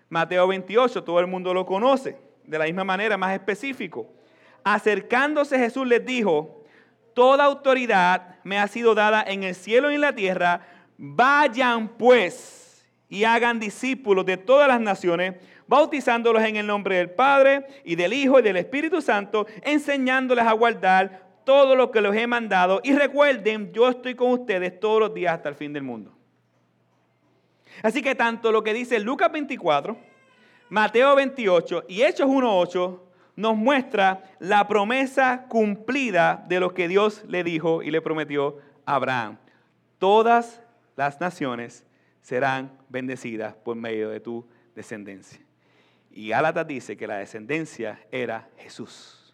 Mateo 0.09 0.47
28, 0.47 1.03
todo 1.03 1.19
el 1.19 1.27
mundo 1.27 1.53
lo 1.53 1.65
conoce, 1.65 2.17
de 2.45 2.57
la 2.57 2.65
misma 2.65 2.83
manera, 2.83 3.17
más 3.17 3.33
específico. 3.33 4.11
Acercándose 4.63 5.57
Jesús 5.57 5.87
les 5.87 6.05
dijo, 6.05 6.58
toda 7.19 7.43
autoridad 7.43 8.37
me 8.45 8.57
ha 8.57 8.65
sido 8.69 8.95
dada 8.95 9.21
en 9.27 9.43
el 9.43 9.53
cielo 9.53 9.91
y 9.91 9.95
en 9.95 9.99
la 9.99 10.15
tierra. 10.15 10.61
Vayan 10.97 11.89
pues 11.89 12.87
y 13.09 13.25
hagan 13.25 13.59
discípulos 13.59 14.25
de 14.25 14.37
todas 14.37 14.69
las 14.69 14.79
naciones, 14.79 15.35
bautizándolos 15.67 16.41
en 16.43 16.55
el 16.55 16.65
nombre 16.65 16.95
del 16.95 17.09
Padre 17.09 17.67
y 17.83 17.97
del 17.97 18.13
Hijo 18.13 18.39
y 18.39 18.41
del 18.41 18.55
Espíritu 18.55 19.01
Santo, 19.01 19.47
enseñándoles 19.63 20.45
a 20.45 20.53
guardar 20.53 21.27
todo 21.43 21.75
lo 21.75 21.91
que 21.91 21.99
les 21.99 22.15
he 22.15 22.25
mandado. 22.25 22.79
Y 22.85 22.93
recuerden, 22.93 23.73
yo 23.73 23.89
estoy 23.89 24.15
con 24.15 24.31
ustedes 24.31 24.79
todos 24.79 25.01
los 25.01 25.13
días 25.13 25.33
hasta 25.33 25.49
el 25.49 25.55
fin 25.55 25.73
del 25.73 25.83
mundo. 25.83 26.13
Así 27.83 28.01
que 28.01 28.15
tanto 28.15 28.49
lo 28.53 28.63
que 28.63 28.73
dice 28.73 28.97
Lucas 28.97 29.29
24, 29.29 29.97
Mateo 30.69 31.15
28 31.17 31.83
y 31.89 32.01
Hechos 32.01 32.29
1.8 32.29 33.08
nos 33.39 33.55
muestra 33.55 34.21
la 34.39 34.67
promesa 34.67 35.45
cumplida 35.47 36.43
de 36.49 36.59
lo 36.59 36.73
que 36.73 36.89
Dios 36.89 37.23
le 37.25 37.45
dijo 37.45 37.81
y 37.81 37.89
le 37.89 38.01
prometió 38.01 38.57
a 38.85 38.95
Abraham. 38.95 39.37
Todas 39.97 40.61
las 40.97 41.21
naciones 41.21 41.85
serán 42.21 42.77
bendecidas 42.89 43.53
por 43.55 43.77
medio 43.77 44.09
de 44.09 44.19
tu 44.19 44.45
descendencia. 44.75 45.39
Y 46.11 46.27
Gálatas 46.27 46.67
dice 46.67 46.97
que 46.97 47.07
la 47.07 47.15
descendencia 47.15 48.05
era 48.11 48.49
Jesús. 48.57 49.33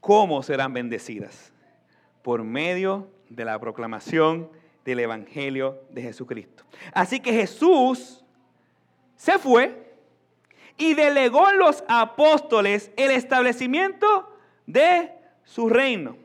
¿Cómo 0.00 0.42
serán 0.42 0.72
bendecidas? 0.72 1.52
Por 2.22 2.42
medio 2.42 3.08
de 3.28 3.44
la 3.44 3.56
proclamación 3.60 4.50
del 4.90 5.00
Evangelio 5.00 5.82
de 5.90 6.02
Jesucristo. 6.02 6.64
Así 6.92 7.20
que 7.20 7.32
Jesús 7.32 8.24
se 9.16 9.38
fue 9.38 9.94
y 10.76 10.94
delegó 10.94 11.46
a 11.46 11.52
los 11.52 11.84
apóstoles 11.88 12.90
el 12.96 13.10
establecimiento 13.12 14.36
de 14.66 15.12
su 15.44 15.68
reino 15.68 16.16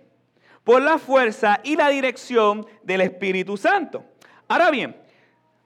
por 0.64 0.82
la 0.82 0.98
fuerza 0.98 1.60
y 1.64 1.76
la 1.76 1.90
dirección 1.90 2.66
del 2.84 3.02
Espíritu 3.02 3.56
Santo. 3.56 4.04
Ahora 4.48 4.72
bien, 4.72 4.96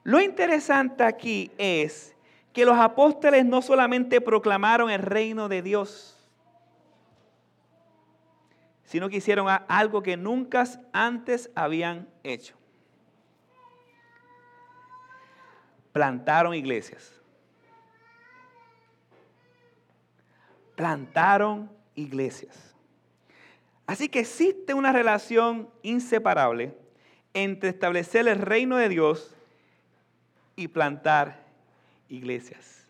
lo 0.02 0.20
interesante 0.20 1.02
aquí 1.02 1.50
es 1.56 2.14
que 2.52 2.64
los 2.64 2.78
apóstoles 2.78 3.44
no 3.44 3.62
solamente 3.62 4.20
proclamaron 4.20 4.90
el 4.90 5.02
reino 5.02 5.48
de 5.48 5.62
Dios, 5.62 6.18
sino 8.84 9.08
que 9.08 9.18
hicieron 9.18 9.46
algo 9.68 10.02
que 10.02 10.16
nunca 10.16 10.64
antes 10.92 11.50
habían 11.54 12.08
hecho. 12.24 12.59
Plantaron 15.92 16.54
iglesias. 16.54 17.12
Plantaron 20.76 21.70
iglesias. 21.94 22.74
Así 23.86 24.08
que 24.08 24.20
existe 24.20 24.72
una 24.72 24.92
relación 24.92 25.68
inseparable 25.82 26.74
entre 27.34 27.70
establecer 27.70 28.28
el 28.28 28.38
reino 28.38 28.76
de 28.76 28.88
Dios 28.88 29.34
y 30.56 30.68
plantar 30.68 31.44
iglesias. 32.08 32.84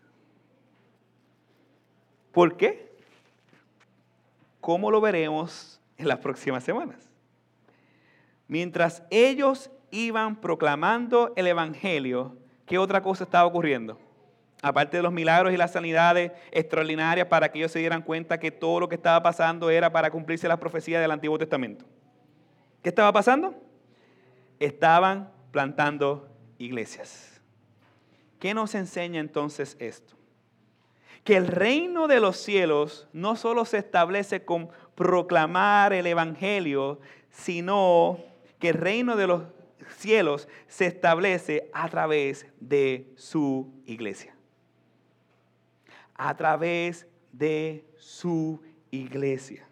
¿Por 2.31 2.55
qué? 2.55 2.91
¿Cómo 4.61 4.91
lo 4.91 5.01
veremos 5.01 5.79
en 5.97 6.07
las 6.07 6.19
próximas 6.19 6.63
semanas? 6.63 7.09
Mientras 8.47 9.03
ellos 9.09 9.71
iban 9.91 10.39
proclamando 10.39 11.33
el 11.35 11.47
Evangelio, 11.47 12.37
¿qué 12.71 12.77
otra 12.77 13.03
cosa 13.03 13.25
estaba 13.25 13.45
ocurriendo? 13.45 13.99
Aparte 14.61 14.95
de 14.95 15.03
los 15.03 15.11
milagros 15.11 15.51
y 15.51 15.57
las 15.57 15.73
sanidades 15.73 16.31
extraordinarias 16.51 17.27
para 17.27 17.51
que 17.51 17.59
ellos 17.59 17.71
se 17.73 17.79
dieran 17.79 18.01
cuenta 18.01 18.39
que 18.39 18.49
todo 18.49 18.79
lo 18.79 18.87
que 18.87 18.95
estaba 18.95 19.21
pasando 19.21 19.69
era 19.69 19.91
para 19.91 20.09
cumplirse 20.09 20.47
las 20.47 20.57
profecías 20.57 21.01
del 21.01 21.11
Antiguo 21.11 21.37
Testamento. 21.37 21.83
¿Qué 22.81 22.87
estaba 22.87 23.11
pasando? 23.11 23.53
Estaban 24.57 25.29
plantando 25.51 26.29
iglesias. 26.59 27.41
¿Qué 28.39 28.53
nos 28.53 28.73
enseña 28.73 29.19
entonces 29.19 29.75
esto? 29.79 30.13
Que 31.25 31.35
el 31.35 31.47
reino 31.47 32.07
de 32.07 32.21
los 32.21 32.37
cielos 32.37 33.09
no 33.11 33.35
solo 33.35 33.65
se 33.65 33.79
establece 33.79 34.45
con 34.45 34.69
proclamar 34.95 35.91
el 35.91 36.07
Evangelio, 36.07 37.01
sino 37.31 38.19
que 38.59 38.69
el 38.69 38.75
reino 38.75 39.17
de 39.17 39.27
los 39.27 39.43
cielos 39.93 40.47
se 40.67 40.85
establece 40.85 41.69
a 41.73 41.89
través 41.89 42.45
de 42.59 43.11
su 43.15 43.71
iglesia. 43.85 44.35
A 46.15 46.35
través 46.35 47.07
de 47.31 47.85
su 47.97 48.61
iglesia. 48.91 49.67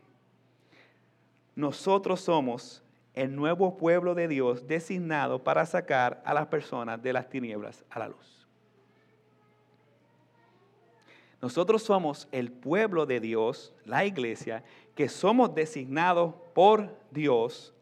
Nosotros 1.55 2.21
somos 2.21 2.83
el 3.13 3.35
nuevo 3.35 3.75
pueblo 3.75 4.15
de 4.15 4.27
Dios 4.27 4.65
designado 4.65 5.43
para 5.43 5.65
sacar 5.65 6.21
a 6.25 6.33
las 6.33 6.47
personas 6.47 7.01
de 7.01 7.11
las 7.13 7.29
tinieblas 7.29 7.83
a 7.89 7.99
la 7.99 8.07
luz. 8.07 8.47
Nosotros 11.41 11.83
somos 11.83 12.27
el 12.31 12.51
pueblo 12.51 13.05
de 13.05 13.19
Dios, 13.19 13.73
la 13.85 14.05
iglesia, 14.05 14.63
que 14.95 15.07
somos 15.07 15.55
designados 15.55 16.35
por 16.53 16.97
Dios 17.11 17.73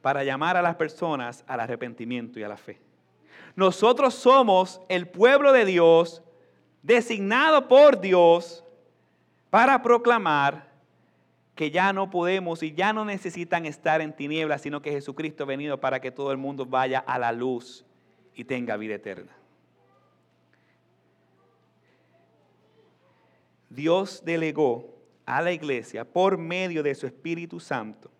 para 0.00 0.24
llamar 0.24 0.56
a 0.56 0.62
las 0.62 0.76
personas 0.76 1.44
al 1.46 1.60
arrepentimiento 1.60 2.38
y 2.38 2.42
a 2.42 2.48
la 2.48 2.56
fe. 2.56 2.80
Nosotros 3.56 4.14
somos 4.14 4.80
el 4.88 5.08
pueblo 5.08 5.52
de 5.52 5.64
Dios 5.64 6.22
designado 6.82 7.68
por 7.68 8.00
Dios 8.00 8.64
para 9.50 9.82
proclamar 9.82 10.68
que 11.54 11.70
ya 11.72 11.92
no 11.92 12.08
podemos 12.08 12.62
y 12.62 12.72
ya 12.72 12.92
no 12.92 13.04
necesitan 13.04 13.66
estar 13.66 14.00
en 14.00 14.14
tinieblas, 14.14 14.62
sino 14.62 14.80
que 14.80 14.92
Jesucristo 14.92 15.42
ha 15.42 15.46
venido 15.46 15.80
para 15.80 16.00
que 16.00 16.12
todo 16.12 16.30
el 16.30 16.38
mundo 16.38 16.64
vaya 16.64 17.00
a 17.00 17.18
la 17.18 17.32
luz 17.32 17.84
y 18.34 18.44
tenga 18.44 18.76
vida 18.76 18.94
eterna. 18.94 19.32
Dios 23.68 24.22
delegó 24.24 24.94
a 25.26 25.42
la 25.42 25.52
iglesia 25.52 26.04
por 26.04 26.38
medio 26.38 26.82
de 26.82 26.94
su 26.94 27.06
Espíritu 27.06 27.58
Santo 27.58 28.10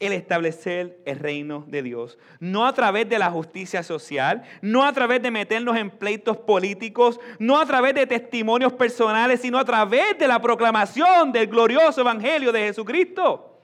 el 0.00 0.12
establecer 0.12 1.00
el 1.04 1.18
reino 1.18 1.64
de 1.66 1.82
Dios. 1.82 2.18
No 2.40 2.66
a 2.66 2.72
través 2.72 3.08
de 3.08 3.18
la 3.18 3.30
justicia 3.30 3.82
social, 3.82 4.42
no 4.62 4.84
a 4.84 4.92
través 4.92 5.22
de 5.22 5.30
meternos 5.30 5.76
en 5.76 5.90
pleitos 5.90 6.36
políticos, 6.36 7.18
no 7.38 7.58
a 7.58 7.66
través 7.66 7.94
de 7.94 8.06
testimonios 8.06 8.72
personales, 8.72 9.40
sino 9.40 9.58
a 9.58 9.64
través 9.64 10.18
de 10.18 10.28
la 10.28 10.40
proclamación 10.40 11.32
del 11.32 11.48
glorioso 11.48 12.00
evangelio 12.00 12.52
de 12.52 12.60
Jesucristo. 12.60 13.58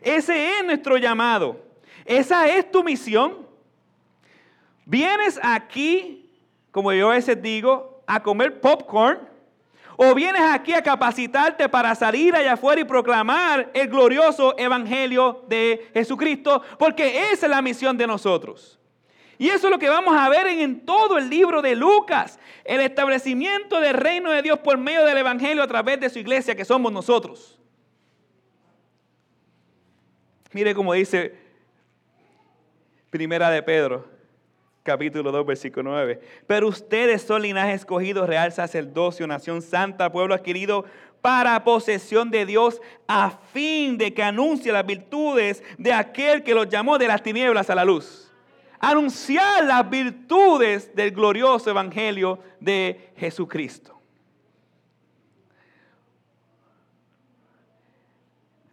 Ese 0.00 0.58
es 0.58 0.64
nuestro 0.64 0.96
llamado. 0.96 1.60
Esa 2.04 2.48
es 2.48 2.70
tu 2.70 2.82
misión. 2.82 3.46
Vienes 4.84 5.38
aquí, 5.42 6.30
como 6.70 6.92
yo 6.92 7.10
a 7.10 7.14
veces 7.14 7.40
digo, 7.40 8.02
a 8.06 8.22
comer 8.22 8.60
popcorn 8.60 9.31
o 10.04 10.16
vienes 10.16 10.42
aquí 10.42 10.72
a 10.72 10.82
capacitarte 10.82 11.68
para 11.68 11.94
salir 11.94 12.34
allá 12.34 12.54
afuera 12.54 12.80
y 12.80 12.84
proclamar 12.84 13.70
el 13.72 13.86
glorioso 13.86 14.58
evangelio 14.58 15.44
de 15.46 15.90
Jesucristo, 15.94 16.60
porque 16.76 17.30
esa 17.30 17.46
es 17.46 17.50
la 17.50 17.62
misión 17.62 17.96
de 17.96 18.08
nosotros. 18.08 18.80
Y 19.38 19.48
eso 19.48 19.68
es 19.68 19.70
lo 19.70 19.78
que 19.78 19.88
vamos 19.88 20.16
a 20.16 20.28
ver 20.28 20.48
en, 20.48 20.84
todo 20.84 21.18
el 21.18 21.30
libro 21.30 21.62
de 21.62 21.76
Lucas, 21.76 22.40
el 22.64 22.80
establecimiento 22.80 23.80
del 23.80 23.94
reino 23.94 24.32
de 24.32 24.42
Dios 24.42 24.58
por 24.58 24.76
medio 24.76 25.04
del 25.04 25.18
evangelio 25.18 25.62
a 25.62 25.68
través 25.68 26.00
de 26.00 26.10
su 26.10 26.18
iglesia, 26.18 26.56
que 26.56 26.64
somos 26.64 26.92
nosotros. 26.92 27.60
Mire 30.50 30.74
cómo 30.74 30.94
dice 30.94 31.36
Primera 33.08 33.50
de 33.50 33.62
Pedro, 33.62 34.11
capítulo 34.82 35.30
2, 35.30 35.46
versículo 35.46 35.90
9. 35.90 36.20
Pero 36.46 36.68
ustedes 36.68 37.22
son 37.22 37.42
linaje 37.42 37.74
escogido, 37.74 38.26
real 38.26 38.52
sacerdocio, 38.52 39.26
nación 39.26 39.62
santa, 39.62 40.10
pueblo 40.10 40.34
adquirido 40.34 40.84
para 41.20 41.62
posesión 41.62 42.30
de 42.30 42.44
Dios 42.44 42.80
a 43.06 43.30
fin 43.52 43.96
de 43.96 44.12
que 44.12 44.22
anuncie 44.22 44.72
las 44.72 44.84
virtudes 44.84 45.62
de 45.78 45.92
aquel 45.92 46.42
que 46.42 46.54
los 46.54 46.68
llamó 46.68 46.98
de 46.98 47.06
las 47.06 47.22
tinieblas 47.22 47.70
a 47.70 47.74
la 47.74 47.84
luz. 47.84 48.30
Anunciar 48.80 49.64
las 49.64 49.88
virtudes 49.88 50.94
del 50.94 51.12
glorioso 51.12 51.70
evangelio 51.70 52.40
de 52.58 53.12
Jesucristo. 53.16 54.00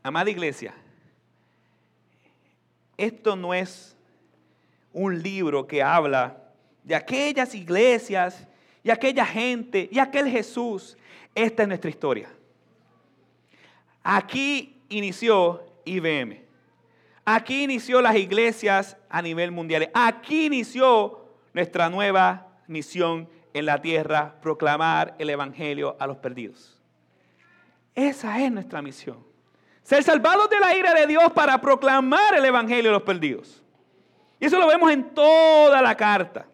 Amada 0.01 0.31
iglesia, 0.31 0.73
esto 2.97 3.35
no 3.35 3.53
es 3.53 3.95
un 4.99 5.23
libro 5.23 5.65
que 5.65 5.81
habla 5.81 6.35
de 6.83 6.93
aquellas 6.93 7.55
iglesias 7.55 8.45
y 8.83 8.89
aquella 8.89 9.25
gente 9.25 9.88
y 9.89 9.97
aquel 9.97 10.27
Jesús. 10.27 10.97
Esta 11.33 11.63
es 11.63 11.69
nuestra 11.69 11.89
historia. 11.89 12.29
Aquí 14.03 14.81
inició 14.89 15.63
IBM. 15.85 16.41
Aquí 17.23 17.63
inició 17.63 18.01
las 18.01 18.17
iglesias 18.17 18.97
a 19.09 19.21
nivel 19.21 19.51
mundial. 19.51 19.89
Aquí 19.93 20.47
inició 20.47 21.29
nuestra 21.53 21.89
nueva 21.89 22.47
misión 22.67 23.29
en 23.53 23.67
la 23.67 23.81
tierra, 23.81 24.35
proclamar 24.41 25.15
el 25.17 25.29
Evangelio 25.29 25.95
a 25.97 26.07
los 26.07 26.17
perdidos. 26.17 26.77
Esa 27.95 28.43
es 28.43 28.51
nuestra 28.51 28.81
misión. 28.81 29.25
Ser 29.81 30.03
salvados 30.03 30.49
de 30.49 30.59
la 30.59 30.75
ira 30.75 30.93
de 30.93 31.07
Dios 31.07 31.31
para 31.31 31.62
proclamar 31.62 32.35
el 32.35 32.43
Evangelio 32.43 32.91
a 32.91 32.93
los 32.93 33.03
perdidos. 33.03 33.63
Y 34.39 34.45
eso 34.45 34.58
lo 34.58 34.67
vemos 34.67 34.91
en 34.91 35.13
toda 35.13 35.82
la 35.82 35.95
carta. 35.95 36.45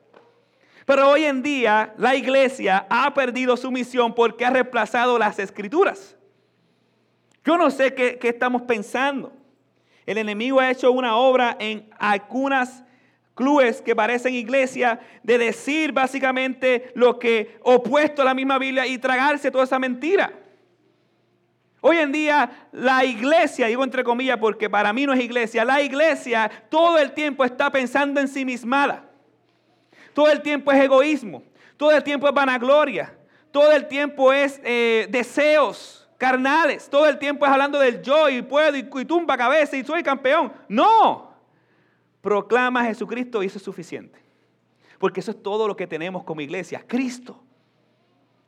Pero 0.85 1.09
hoy 1.09 1.25
en 1.25 1.41
día 1.41 1.93
la 1.97 2.15
iglesia 2.15 2.85
ha 2.89 3.13
perdido 3.13 3.57
su 3.57 3.71
misión 3.71 4.13
porque 4.13 4.45
ha 4.45 4.51
reemplazado 4.51 5.17
las 5.17 5.39
escrituras. 5.39 6.15
Yo 7.43 7.57
no 7.57 7.69
sé 7.71 7.93
qué, 7.93 8.19
estamos 8.21 8.63
pensando. 8.63 9.33
El 10.05 10.17
enemigo 10.17 10.59
ha 10.59 10.69
hecho 10.69 10.91
una 10.91 11.15
obra 11.15 11.57
en 11.59 11.89
algunas 11.97 12.83
clubes 13.33 13.81
que 13.81 13.95
parecen 13.95 14.33
iglesia 14.33 14.99
de 15.23 15.37
decir 15.37 15.91
básicamente 15.91 16.91
lo 16.95 17.19
que 17.19 17.57
opuesto 17.63 18.21
a 18.21 18.25
la 18.25 18.33
misma 18.33 18.57
Biblia 18.59 18.85
y 18.87 18.97
tragarse 18.97 19.51
toda 19.51 19.63
esa 19.63 19.79
mentira. 19.79 20.33
Hoy 21.87 21.97
en 21.97 22.11
día 22.11 22.67
la 22.71 23.05
iglesia, 23.05 23.67
digo 23.67 23.83
entre 23.83 24.03
comillas 24.03 24.39
porque 24.39 24.67
para 24.67 24.91
mí 24.91 25.05
no 25.05 25.13
es 25.13 25.19
iglesia, 25.19 25.63
la 25.63 25.83
iglesia 25.83 26.49
todo 26.67 26.97
el 26.97 27.11
tiempo 27.11 27.45
está 27.45 27.69
pensando 27.69 28.19
en 28.19 28.27
sí 28.27 28.43
misma. 28.43 29.05
Todo 30.11 30.31
el 30.31 30.41
tiempo 30.41 30.71
es 30.71 30.83
egoísmo, 30.83 31.43
todo 31.77 31.91
el 31.91 32.03
tiempo 32.03 32.27
es 32.27 32.33
vanagloria, 32.33 33.15
todo 33.51 33.71
el 33.71 33.87
tiempo 33.87 34.33
es 34.33 34.59
eh, 34.63 35.05
deseos 35.11 36.09
carnales, 36.17 36.89
todo 36.89 37.07
el 37.07 37.19
tiempo 37.19 37.45
es 37.45 37.51
hablando 37.51 37.77
del 37.77 38.01
yo 38.01 38.29
y 38.29 38.41
puedo 38.41 38.75
y, 38.75 38.89
y 38.91 39.05
tumba 39.05 39.37
cabeza 39.37 39.77
y 39.77 39.83
soy 39.83 40.01
campeón. 40.01 40.51
No, 40.67 41.35
proclama 42.19 42.81
a 42.81 42.85
Jesucristo 42.85 43.43
y 43.43 43.45
eso 43.45 43.59
es 43.59 43.63
suficiente. 43.63 44.17
Porque 44.97 45.19
eso 45.19 45.29
es 45.29 45.43
todo 45.43 45.67
lo 45.67 45.75
que 45.75 45.85
tenemos 45.85 46.23
como 46.23 46.41
iglesia, 46.41 46.83
Cristo. 46.87 47.43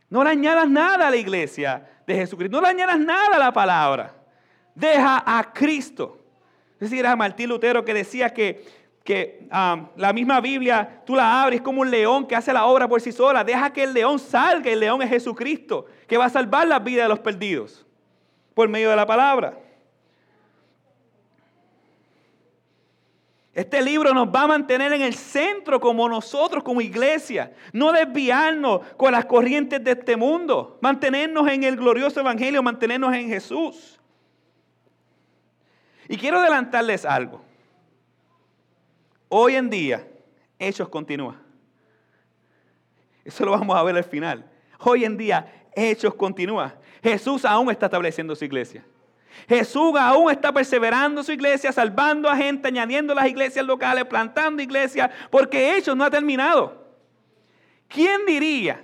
No 0.09 0.23
le 0.23 0.31
añadas 0.31 0.67
nada 0.67 1.09
a 1.09 1.11
la 1.11 1.17
iglesia 1.17 1.96
de 2.07 2.15
Jesucristo. 2.15 2.55
No 2.55 2.61
le 2.61 2.69
añadas 2.69 2.99
nada 2.99 3.35
a 3.35 3.39
la 3.39 3.53
palabra. 3.53 4.15
Deja 4.73 5.21
a 5.25 5.53
Cristo. 5.53 6.17
Es 6.79 6.89
decir, 6.89 7.05
a 7.05 7.15
Martín 7.15 7.49
Lutero 7.49 7.83
que 7.83 7.93
decía 7.93 8.33
que, 8.33 8.65
que 9.03 9.47
um, 9.51 9.87
la 9.97 10.13
misma 10.13 10.39
Biblia 10.39 11.01
tú 11.05 11.15
la 11.15 11.43
abres 11.43 11.61
como 11.61 11.81
un 11.81 11.91
león 11.91 12.25
que 12.25 12.35
hace 12.35 12.53
la 12.53 12.65
obra 12.65 12.87
por 12.87 13.01
sí 13.01 13.11
sola. 13.11 13.43
Deja 13.43 13.71
que 13.73 13.83
el 13.83 13.93
león 13.93 14.19
salga. 14.19 14.71
El 14.71 14.79
león 14.79 15.01
es 15.01 15.09
Jesucristo, 15.09 15.85
que 16.07 16.17
va 16.17 16.25
a 16.25 16.29
salvar 16.29 16.67
la 16.67 16.79
vida 16.79 17.03
de 17.03 17.09
los 17.09 17.19
perdidos 17.19 17.85
por 18.53 18.69
medio 18.69 18.89
de 18.89 18.95
la 18.95 19.05
palabra. 19.05 19.59
Este 23.57 23.81
libro 23.81 24.13
nos 24.13 24.27
va 24.27 24.43
a 24.43 24.47
mantener 24.47 24.93
en 24.93 25.01
el 25.01 25.15
centro 25.15 25.79
como 25.79 26.07
nosotros, 26.07 26.63
como 26.63 26.79
iglesia. 26.79 27.55
No 27.73 27.91
desviarnos 27.91 28.81
con 28.97 29.11
las 29.11 29.25
corrientes 29.25 29.83
de 29.83 29.93
este 29.93 30.15
mundo. 30.15 30.77
Mantenernos 30.79 31.47
en 31.47 31.63
el 31.63 31.75
glorioso 31.75 32.19
Evangelio, 32.19 32.61
mantenernos 32.61 33.15
en 33.15 33.27
Jesús. 33.27 33.99
Y 36.07 36.17
quiero 36.17 36.37
adelantarles 36.37 37.03
algo. 37.03 37.41
Hoy 39.27 39.55
en 39.55 39.71
día, 39.71 40.07
Hechos 40.59 40.87
continúa. 40.87 41.41
Eso 43.25 43.43
lo 43.43 43.53
vamos 43.53 43.75
a 43.75 43.81
ver 43.81 43.97
al 43.97 44.03
final. 44.03 44.47
Hoy 44.81 45.03
en 45.03 45.17
día, 45.17 45.65
Hechos 45.75 46.13
continúa. 46.13 46.75
Jesús 47.01 47.43
aún 47.43 47.71
está 47.71 47.87
estableciendo 47.87 48.35
su 48.35 48.45
iglesia. 48.45 48.85
Jesús 49.47 49.93
aún 49.97 50.31
está 50.31 50.51
perseverando 50.51 51.23
su 51.23 51.31
iglesia, 51.31 51.71
salvando 51.71 52.29
a 52.29 52.35
gente, 52.35 52.67
añadiendo 52.67 53.13
las 53.13 53.27
iglesias 53.27 53.65
locales, 53.65 54.05
plantando 54.05 54.61
iglesias, 54.61 55.09
porque 55.29 55.77
Hechos 55.77 55.95
no 55.95 56.03
ha 56.03 56.09
terminado. 56.09 56.85
¿Quién 57.87 58.25
diría? 58.25 58.83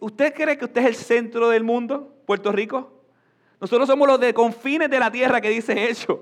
¿Usted 0.00 0.34
cree 0.34 0.58
que 0.58 0.64
usted 0.64 0.82
es 0.82 0.86
el 0.88 0.94
centro 0.94 1.48
del 1.48 1.62
mundo, 1.62 2.14
Puerto 2.26 2.52
Rico? 2.52 2.92
Nosotros 3.60 3.86
somos 3.88 4.06
los 4.06 4.20
de 4.20 4.34
confines 4.34 4.90
de 4.90 4.98
la 4.98 5.10
tierra 5.10 5.40
que 5.40 5.48
dice 5.48 5.88
Hechos. 5.88 6.18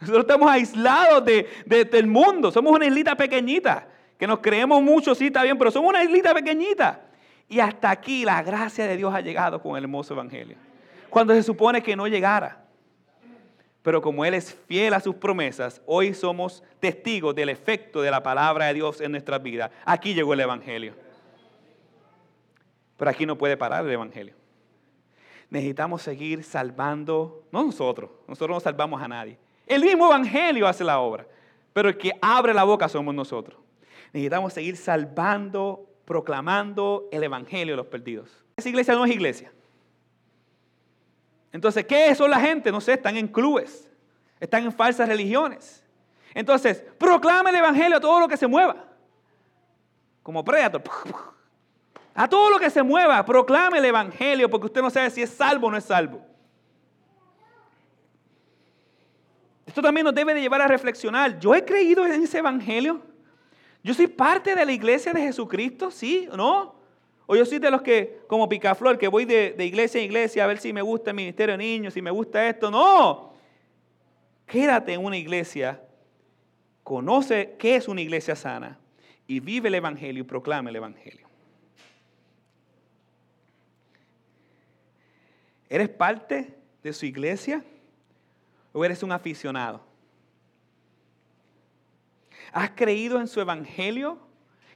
Nosotros 0.00 0.24
estamos 0.24 0.50
aislados 0.50 1.24
del 1.24 2.06
mundo. 2.08 2.50
Somos 2.50 2.72
una 2.72 2.86
islita 2.86 3.14
pequeñita, 3.14 3.86
que 4.18 4.26
nos 4.26 4.40
creemos 4.40 4.82
mucho, 4.82 5.14
sí, 5.14 5.26
está 5.26 5.44
bien, 5.44 5.56
pero 5.56 5.70
somos 5.70 5.90
una 5.90 6.02
islita 6.02 6.34
pequeñita. 6.34 7.02
Y 7.48 7.60
hasta 7.60 7.90
aquí 7.90 8.24
la 8.24 8.42
gracia 8.42 8.86
de 8.86 8.96
Dios 8.96 9.14
ha 9.14 9.20
llegado 9.20 9.62
con 9.62 9.76
el 9.76 9.84
hermoso 9.84 10.14
evangelio. 10.14 10.56
Cuando 11.08 11.34
se 11.34 11.42
supone 11.42 11.82
que 11.82 11.94
no 11.94 12.08
llegara. 12.08 12.61
Pero 13.82 14.00
como 14.00 14.24
Él 14.24 14.34
es 14.34 14.54
fiel 14.66 14.94
a 14.94 15.00
sus 15.00 15.16
promesas, 15.16 15.82
hoy 15.86 16.14
somos 16.14 16.62
testigos 16.78 17.34
del 17.34 17.48
efecto 17.48 18.00
de 18.00 18.10
la 18.10 18.22
palabra 18.22 18.66
de 18.66 18.74
Dios 18.74 19.00
en 19.00 19.10
nuestras 19.10 19.42
vidas. 19.42 19.70
Aquí 19.84 20.14
llegó 20.14 20.34
el 20.34 20.40
Evangelio. 20.40 20.94
Pero 22.96 23.10
aquí 23.10 23.26
no 23.26 23.36
puede 23.36 23.56
parar 23.56 23.84
el 23.84 23.90
Evangelio. 23.90 24.34
Necesitamos 25.50 26.02
seguir 26.02 26.44
salvando, 26.44 27.44
no 27.50 27.64
nosotros, 27.64 28.10
nosotros 28.28 28.56
no 28.56 28.60
salvamos 28.60 29.02
a 29.02 29.08
nadie. 29.08 29.36
El 29.66 29.82
mismo 29.82 30.06
Evangelio 30.06 30.66
hace 30.68 30.84
la 30.84 31.00
obra, 31.00 31.26
pero 31.72 31.88
el 31.88 31.98
que 31.98 32.12
abre 32.22 32.54
la 32.54 32.64
boca 32.64 32.88
somos 32.88 33.14
nosotros. 33.14 33.58
Necesitamos 34.12 34.52
seguir 34.52 34.76
salvando, 34.76 35.86
proclamando 36.04 37.08
el 37.10 37.24
Evangelio 37.24 37.72
de 37.72 37.76
los 37.78 37.86
perdidos. 37.86 38.30
Esa 38.56 38.68
iglesia 38.68 38.94
no 38.94 39.04
es 39.04 39.10
iglesia. 39.10 39.52
Entonces, 41.52 41.84
¿qué 41.84 42.14
son 42.14 42.30
la 42.30 42.40
gente? 42.40 42.72
No 42.72 42.80
sé, 42.80 42.94
están 42.94 43.16
en 43.16 43.28
clubes, 43.28 43.90
están 44.40 44.64
en 44.64 44.72
falsas 44.72 45.06
religiones. 45.06 45.84
Entonces, 46.34 46.82
proclame 46.98 47.50
el 47.50 47.56
Evangelio 47.56 47.98
a 47.98 48.00
todo 48.00 48.20
lo 48.20 48.28
que 48.28 48.36
se 48.36 48.46
mueva. 48.46 48.86
Como 50.22 50.44
predator. 50.44 50.82
A 52.14 52.28
todo 52.28 52.50
lo 52.50 52.58
que 52.58 52.68
se 52.68 52.82
mueva, 52.82 53.24
proclame 53.24 53.78
el 53.78 53.86
Evangelio, 53.86 54.50
porque 54.50 54.66
usted 54.66 54.82
no 54.82 54.90
sabe 54.90 55.08
si 55.08 55.22
es 55.22 55.30
salvo 55.30 55.68
o 55.68 55.70
no 55.70 55.78
es 55.78 55.84
salvo. 55.84 56.22
Esto 59.64 59.80
también 59.80 60.04
nos 60.04 60.14
debe 60.14 60.34
de 60.34 60.42
llevar 60.42 60.60
a 60.60 60.66
reflexionar. 60.68 61.38
¿Yo 61.38 61.54
he 61.54 61.64
creído 61.64 62.04
en 62.04 62.22
ese 62.22 62.36
Evangelio? 62.36 63.00
¿Yo 63.82 63.94
soy 63.94 64.08
parte 64.08 64.54
de 64.54 64.66
la 64.66 64.72
iglesia 64.72 65.14
de 65.14 65.22
Jesucristo? 65.22 65.90
¿Sí 65.90 66.28
o 66.30 66.36
no? 66.36 66.81
O 67.26 67.36
yo 67.36 67.46
soy 67.46 67.58
de 67.58 67.70
los 67.70 67.82
que, 67.82 68.20
como 68.26 68.48
picaflor, 68.48 68.98
que 68.98 69.08
voy 69.08 69.24
de, 69.24 69.54
iglesia 69.58 70.00
en 70.00 70.06
iglesia 70.06 70.44
a 70.44 70.46
ver 70.46 70.58
si 70.58 70.72
me 70.72 70.82
gusta 70.82 71.10
el 71.10 71.16
ministerio 71.16 71.56
de 71.56 71.58
niños, 71.58 71.94
si 71.94 72.02
me 72.02 72.10
gusta 72.10 72.48
esto. 72.48 72.70
No. 72.70 73.32
Quédate 74.46 74.92
en 74.92 75.04
una 75.04 75.16
iglesia, 75.16 75.80
conoce 76.82 77.56
qué 77.58 77.76
es 77.76 77.88
una 77.88 78.00
iglesia 78.00 78.36
sana 78.36 78.78
y 79.26 79.40
vive 79.40 79.68
el 79.68 79.76
Evangelio 79.76 80.22
y 80.22 80.26
proclama 80.26 80.70
el 80.70 80.76
Evangelio. 80.76 81.28
¿Eres 85.68 85.88
parte 85.88 86.54
de 86.82 86.92
su 86.92 87.06
iglesia 87.06 87.64
o 88.72 88.84
eres 88.84 89.02
un 89.02 89.12
aficionado? 89.12 89.80
¿Has 92.52 92.72
creído 92.72 93.18
en 93.18 93.26
su 93.26 93.40
Evangelio? 93.40 94.18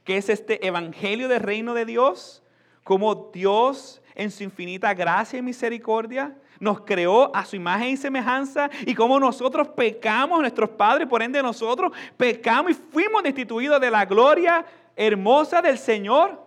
Que 0.07 0.17
es 0.17 0.29
este 0.29 0.65
Evangelio 0.65 1.27
del 1.27 1.41
reino 1.41 1.75
de 1.75 1.85
Dios? 1.85 2.41
como 2.87 3.31
Dios 3.33 4.01
en 4.15 4.31
su 4.31 4.45
infinita 4.45 4.93
gracia 4.93 5.37
y 5.37 5.41
misericordia 5.41 6.33
nos 6.57 6.79
creó 6.85 7.35
a 7.35 7.43
su 7.43 7.57
imagen 7.57 7.89
y 7.89 7.97
semejanza 7.97 8.69
y 8.85 8.95
como 8.95 9.19
nosotros 9.19 9.67
pecamos, 9.67 10.39
nuestros 10.39 10.69
padres, 10.69 11.05
por 11.05 11.21
ende 11.21 11.43
nosotros 11.43 11.91
pecamos 12.15 12.71
y 12.71 12.73
fuimos 12.75 13.23
destituidos 13.23 13.81
de 13.81 13.91
la 13.91 14.05
gloria 14.05 14.65
hermosa 14.95 15.61
del 15.61 15.77
Señor, 15.77 16.41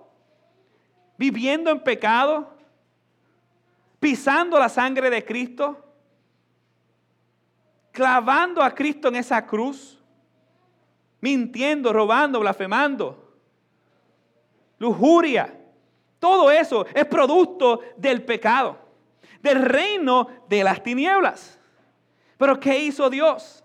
viviendo 1.18 1.70
en 1.70 1.80
pecado, 1.80 2.56
pisando 4.00 4.58
la 4.58 4.70
sangre 4.70 5.10
de 5.10 5.22
Cristo, 5.22 5.78
clavando 7.92 8.62
a 8.62 8.74
Cristo 8.74 9.08
en 9.08 9.16
esa 9.16 9.44
cruz, 9.44 10.02
mintiendo, 11.20 11.92
robando, 11.92 12.40
blasfemando, 12.40 13.29
lujuria 14.80 15.54
todo 16.20 16.50
eso 16.50 16.86
es 16.94 17.06
producto 17.06 17.80
del 17.96 18.22
pecado. 18.22 18.78
del 19.42 19.62
reino 19.62 20.28
de 20.50 20.62
las 20.62 20.82
tinieblas. 20.82 21.58
Pero 22.36 22.60
¿qué 22.60 22.78
hizo 22.78 23.08
Dios? 23.08 23.64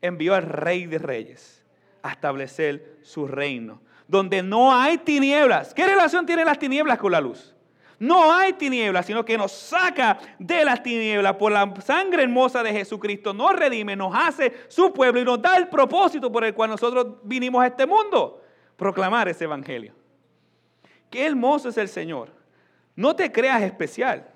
Envió 0.00 0.34
al 0.34 0.42
rey 0.42 0.86
de 0.86 0.98
reyes 0.98 1.64
a 2.02 2.10
establecer 2.10 2.98
su 3.02 3.28
reino, 3.28 3.80
donde 4.08 4.42
no 4.42 4.74
hay 4.74 4.98
tinieblas. 4.98 5.72
¿Qué 5.72 5.86
relación 5.86 6.26
tienen 6.26 6.46
las 6.46 6.58
tinieblas 6.58 6.98
con 6.98 7.12
la 7.12 7.20
luz? 7.20 7.54
No 8.00 8.34
hay 8.34 8.54
tinieblas, 8.54 9.06
sino 9.06 9.24
que 9.24 9.38
nos 9.38 9.52
saca 9.52 10.18
de 10.40 10.64
las 10.64 10.82
tinieblas 10.82 11.36
por 11.36 11.52
la 11.52 11.72
sangre 11.80 12.24
hermosa 12.24 12.64
de 12.64 12.72
Jesucristo, 12.72 13.32
nos 13.32 13.52
redime, 13.52 13.94
nos 13.94 14.12
hace 14.12 14.52
su 14.66 14.92
pueblo 14.92 15.20
y 15.20 15.24
nos 15.24 15.40
da 15.40 15.56
el 15.56 15.68
propósito 15.68 16.32
por 16.32 16.44
el 16.44 16.52
cual 16.52 16.70
nosotros 16.70 17.18
vinimos 17.22 17.62
a 17.62 17.68
este 17.68 17.86
mundo, 17.86 18.42
proclamar 18.76 19.28
ese 19.28 19.44
evangelio. 19.44 19.94
Qué 21.10 21.26
hermoso 21.26 21.68
es 21.68 21.76
el 21.76 21.88
Señor. 21.88 22.30
No 22.94 23.14
te 23.14 23.30
creas 23.30 23.62
especial. 23.62 24.28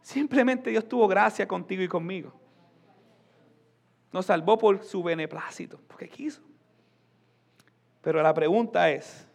Simplemente 0.00 0.70
Dios 0.70 0.88
tuvo 0.88 1.06
gracia 1.06 1.46
contigo 1.46 1.82
y 1.82 1.88
conmigo. 1.88 2.32
Nos 4.12 4.26
salvó 4.26 4.58
por 4.58 4.84
su 4.84 5.02
beneplácito, 5.02 5.80
porque 5.88 6.08
quiso. 6.08 6.42
Pero 8.00 8.22
la 8.22 8.34
pregunta 8.34 8.90
es, 8.90 9.26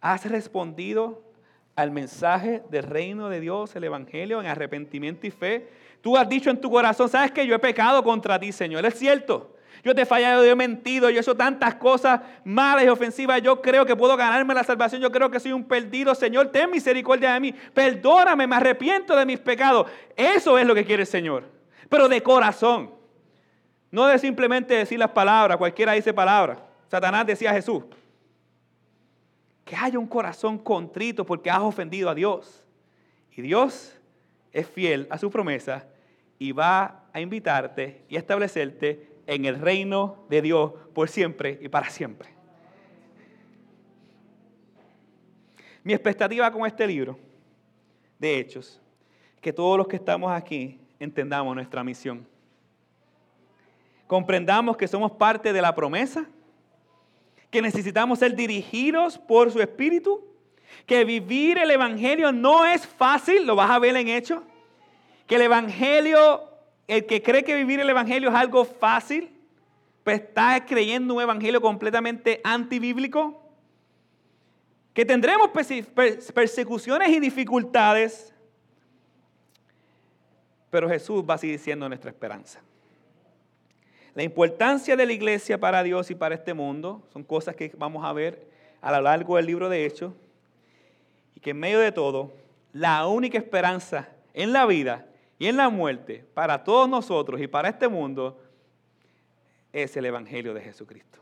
¿has 0.00 0.24
respondido 0.26 1.24
al 1.76 1.90
mensaje 1.90 2.62
del 2.70 2.84
reino 2.84 3.28
de 3.28 3.40
Dios, 3.40 3.74
el 3.74 3.84
Evangelio, 3.84 4.40
en 4.40 4.46
arrepentimiento 4.46 5.26
y 5.26 5.30
fe. 5.30 5.68
Tú 6.00 6.16
has 6.16 6.28
dicho 6.28 6.50
en 6.50 6.60
tu 6.60 6.70
corazón, 6.70 7.08
sabes 7.08 7.32
que 7.32 7.46
yo 7.46 7.54
he 7.54 7.58
pecado 7.58 8.02
contra 8.04 8.38
ti, 8.38 8.52
Señor. 8.52 8.84
Es 8.86 8.94
cierto. 8.94 9.56
Yo 9.82 9.94
te 9.94 10.02
he 10.02 10.06
fallado, 10.06 10.44
yo 10.44 10.52
he 10.52 10.56
mentido, 10.56 11.10
yo 11.10 11.16
he 11.18 11.20
hecho 11.20 11.36
tantas 11.36 11.74
cosas 11.74 12.20
malas 12.44 12.84
y 12.84 12.88
ofensivas. 12.88 13.42
Yo 13.42 13.60
creo 13.60 13.84
que 13.84 13.96
puedo 13.96 14.16
ganarme 14.16 14.54
la 14.54 14.64
salvación. 14.64 15.02
Yo 15.02 15.10
creo 15.10 15.30
que 15.30 15.40
soy 15.40 15.52
un 15.52 15.64
perdido, 15.64 16.14
Señor. 16.14 16.48
Ten 16.48 16.70
misericordia 16.70 17.34
de 17.34 17.40
mí. 17.40 17.54
Perdóname, 17.72 18.46
me 18.46 18.56
arrepiento 18.56 19.16
de 19.16 19.26
mis 19.26 19.38
pecados. 19.38 19.90
Eso 20.16 20.58
es 20.58 20.66
lo 20.66 20.74
que 20.74 20.84
quiere 20.84 21.02
el 21.02 21.06
Señor. 21.06 21.44
Pero 21.88 22.08
de 22.08 22.22
corazón. 22.22 22.90
No 23.90 24.06
de 24.06 24.18
simplemente 24.18 24.74
decir 24.74 24.98
las 24.98 25.10
palabras. 25.10 25.56
Cualquiera 25.56 25.92
dice 25.92 26.12
palabras. 26.12 26.58
Satanás 26.88 27.26
decía 27.26 27.50
a 27.50 27.54
Jesús 27.54 27.84
que 29.64 29.74
haya 29.74 29.98
un 29.98 30.06
corazón 30.06 30.58
contrito 30.58 31.24
porque 31.24 31.50
has 31.50 31.60
ofendido 31.60 32.10
a 32.10 32.14
Dios. 32.14 32.62
Y 33.36 33.42
Dios 33.42 33.98
es 34.52 34.68
fiel 34.68 35.08
a 35.10 35.18
su 35.18 35.30
promesa 35.30 35.86
y 36.38 36.52
va 36.52 37.04
a 37.12 37.20
invitarte 37.20 38.02
y 38.08 38.16
a 38.16 38.18
establecerte 38.18 39.13
en 39.26 39.44
el 39.44 39.60
reino 39.60 40.24
de 40.28 40.42
Dios 40.42 40.72
por 40.94 41.08
siempre 41.08 41.58
y 41.62 41.68
para 41.68 41.90
siempre. 41.90 42.30
Mi 45.82 45.92
expectativa 45.92 46.50
con 46.50 46.66
este 46.66 46.86
libro 46.86 47.18
de 48.18 48.38
Hechos 48.38 48.80
que 49.40 49.52
todos 49.52 49.76
los 49.76 49.86
que 49.86 49.96
estamos 49.96 50.32
aquí 50.32 50.80
entendamos 50.98 51.54
nuestra 51.54 51.84
misión. 51.84 52.26
Comprendamos 54.06 54.76
que 54.76 54.88
somos 54.88 55.12
parte 55.12 55.52
de 55.52 55.60
la 55.60 55.74
promesa 55.74 56.26
que 57.50 57.60
necesitamos 57.60 58.18
ser 58.18 58.34
dirigidos 58.34 59.16
por 59.16 59.52
su 59.52 59.60
Espíritu, 59.60 60.24
que 60.86 61.04
vivir 61.04 61.58
el 61.58 61.70
Evangelio 61.70 62.32
no 62.32 62.64
es 62.64 62.86
fácil, 62.86 63.46
lo 63.46 63.54
vas 63.54 63.70
a 63.70 63.78
ver 63.78 63.94
en 63.96 64.08
hecho, 64.08 64.42
que 65.26 65.36
el 65.36 65.42
Evangelio, 65.42 66.42
el 66.86 67.06
que 67.06 67.22
cree 67.22 67.44
que 67.44 67.54
vivir 67.54 67.80
el 67.80 67.88
Evangelio 67.88 68.28
es 68.28 68.34
algo 68.34 68.64
fácil, 68.64 69.30
pues 70.02 70.20
está 70.20 70.64
creyendo 70.66 71.14
un 71.14 71.22
Evangelio 71.22 71.60
completamente 71.60 72.40
antibíblico, 72.44 73.40
que 74.92 75.04
tendremos 75.04 75.50
persecuciones 76.34 77.08
y 77.08 77.18
dificultades, 77.18 78.32
pero 80.70 80.88
Jesús 80.88 81.24
va 81.28 81.34
a 81.34 81.38
seguir 81.38 81.58
siendo 81.58 81.88
nuestra 81.88 82.10
esperanza. 82.10 82.60
La 84.14 84.22
importancia 84.22 84.94
de 84.94 85.06
la 85.06 85.12
iglesia 85.12 85.58
para 85.58 85.82
Dios 85.82 86.10
y 86.10 86.14
para 86.14 86.36
este 86.36 86.54
mundo 86.54 87.02
son 87.12 87.24
cosas 87.24 87.56
que 87.56 87.72
vamos 87.76 88.04
a 88.04 88.12
ver 88.12 88.48
a 88.80 88.92
lo 88.92 89.00
largo 89.00 89.36
del 89.36 89.46
libro 89.46 89.68
de 89.68 89.84
Hechos. 89.84 90.12
Y 91.34 91.40
que 91.40 91.50
en 91.50 91.58
medio 91.58 91.80
de 91.80 91.90
todo, 91.90 92.32
la 92.72 93.06
única 93.08 93.38
esperanza 93.38 94.08
en 94.32 94.52
la 94.52 94.66
vida 94.66 95.06
y 95.38 95.46
en 95.46 95.56
la 95.56 95.68
muerte 95.68 96.24
para 96.34 96.62
todos 96.62 96.88
nosotros 96.88 97.40
y 97.40 97.46
para 97.46 97.68
este 97.68 97.88
mundo 97.88 98.40
es 99.72 99.96
el 99.96 100.06
Evangelio 100.06 100.54
de 100.54 100.60
Jesucristo. 100.60 101.18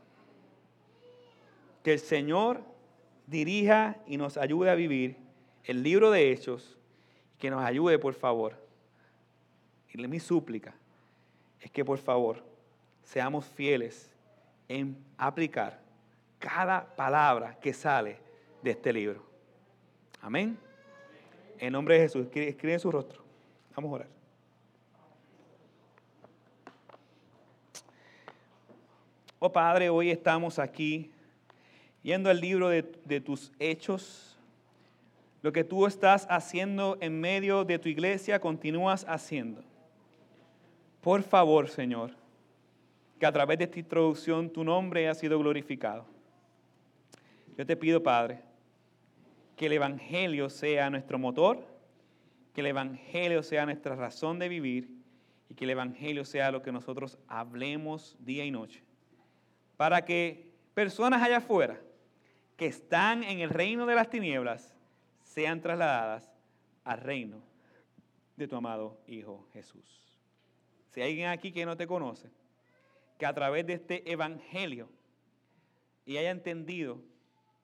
Que 1.83 1.93
el 1.93 1.99
Señor 1.99 2.61
dirija 3.27 3.97
y 4.05 4.17
nos 4.17 4.37
ayude 4.37 4.69
a 4.69 4.75
vivir 4.75 5.17
el 5.63 5.81
libro 5.81 6.11
de 6.11 6.31
Hechos, 6.31 6.77
que 7.39 7.49
nos 7.49 7.63
ayude, 7.63 7.97
por 7.97 8.13
favor. 8.13 8.55
Y 9.91 10.07
mi 10.07 10.19
súplica 10.19 10.73
es 11.59 11.71
que, 11.71 11.83
por 11.83 11.97
favor, 11.97 12.43
seamos 13.01 13.45
fieles 13.45 14.11
en 14.67 14.97
aplicar 15.17 15.81
cada 16.39 16.95
palabra 16.95 17.57
que 17.59 17.73
sale 17.73 18.17
de 18.61 18.71
este 18.71 18.91
libro. 18.93 19.23
Amén. 20.21 20.57
En 21.57 21.73
nombre 21.73 21.95
de 21.95 22.01
Jesús, 22.01 22.27
escribe 22.33 22.73
en 22.73 22.79
su 22.79 22.91
rostro. 22.91 23.22
Vamos 23.75 23.91
a 23.91 23.93
orar. 23.95 24.07
Oh 29.39 29.51
Padre, 29.51 29.89
hoy 29.89 30.09
estamos 30.09 30.59
aquí 30.59 31.11
yendo 32.01 32.29
al 32.29 32.39
libro 32.39 32.69
de, 32.69 32.83
de 33.05 33.19
tus 33.19 33.51
hechos. 33.59 34.37
Lo 35.41 35.51
que 35.51 35.63
tú 35.63 35.85
estás 35.85 36.25
haciendo 36.29 36.97
en 37.01 37.19
medio 37.19 37.65
de 37.65 37.77
tu 37.77 37.89
iglesia, 37.89 38.39
continúas 38.39 39.05
haciendo. 39.09 39.61
Por 41.01 41.21
favor, 41.23 41.69
Señor 41.69 42.23
que 43.23 43.27
a 43.27 43.31
través 43.31 43.57
de 43.57 43.63
esta 43.63 43.79
introducción 43.79 44.49
tu 44.49 44.65
nombre 44.65 45.07
ha 45.07 45.13
sido 45.13 45.39
glorificado. 45.39 46.05
Yo 47.57 47.65
te 47.65 47.77
pido, 47.77 48.03
Padre, 48.03 48.41
que 49.55 49.67
el 49.67 49.71
Evangelio 49.71 50.49
sea 50.49 50.89
nuestro 50.89 51.17
motor, 51.17 51.65
que 52.53 52.61
el 52.61 52.67
Evangelio 52.67 53.43
sea 53.43 53.65
nuestra 53.65 53.95
razón 53.95 54.39
de 54.39 54.49
vivir 54.49 54.89
y 55.49 55.55
que 55.55 55.65
el 55.65 55.71
Evangelio 55.71 56.23
sea 56.23 56.51
lo 56.51 56.61
que 56.61 56.71
nosotros 56.71 57.17
hablemos 57.27 58.15
día 58.19 58.45
y 58.45 58.51
noche. 58.51 58.83
Para 59.75 60.05
que 60.05 60.53
personas 60.73 61.21
allá 61.21 61.37
afuera 61.37 61.81
que 62.55 62.67
están 62.67 63.23
en 63.23 63.39
el 63.39 63.49
reino 63.49 63.85
de 63.85 63.95
las 63.95 64.09
tinieblas 64.09 64.75
sean 65.23 65.61
trasladadas 65.61 66.31
al 66.83 66.99
reino 66.99 67.41
de 68.35 68.47
tu 68.47 68.55
amado 68.55 69.01
Hijo 69.07 69.47
Jesús. 69.53 70.19
Si 70.91 71.01
hay 71.01 71.09
alguien 71.11 71.29
aquí 71.29 71.51
que 71.51 71.65
no 71.65 71.75
te 71.75 71.87
conoce, 71.87 72.29
que 73.17 73.25
a 73.25 73.33
través 73.33 73.65
de 73.65 73.73
este 73.73 74.11
evangelio 74.11 74.89
y 76.05 76.17
haya 76.17 76.31
entendido 76.31 77.01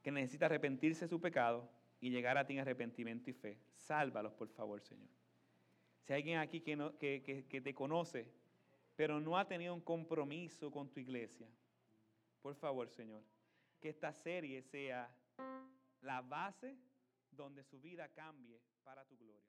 que 0.03 0.11
necesita 0.11 0.47
arrepentirse 0.47 1.05
de 1.05 1.09
su 1.09 1.19
pecado 1.19 1.69
y 2.01 2.09
llegar 2.09 2.37
a 2.37 2.45
ti 2.45 2.53
en 2.53 2.59
arrepentimiento 2.59 3.29
y 3.29 3.33
fe. 3.33 3.57
Sálvalos, 3.75 4.33
por 4.33 4.49
favor, 4.49 4.81
Señor. 4.81 5.09
Si 6.01 6.13
hay 6.13 6.21
alguien 6.21 6.39
aquí 6.39 6.61
que, 6.61 6.75
no, 6.75 6.97
que, 6.97 7.45
que 7.47 7.61
te 7.61 7.73
conoce, 7.73 8.25
pero 8.95 9.19
no 9.19 9.37
ha 9.37 9.47
tenido 9.47 9.73
un 9.73 9.81
compromiso 9.81 10.71
con 10.71 10.89
tu 10.89 10.99
iglesia, 10.99 11.47
por 12.41 12.55
favor, 12.55 12.89
Señor, 12.89 13.23
que 13.79 13.89
esta 13.89 14.13
serie 14.13 14.61
sea 14.61 15.09
la 16.01 16.21
base 16.21 16.77
donde 17.31 17.63
su 17.63 17.79
vida 17.79 18.09
cambie 18.09 18.61
para 18.83 19.05
tu 19.05 19.17
gloria. 19.17 19.48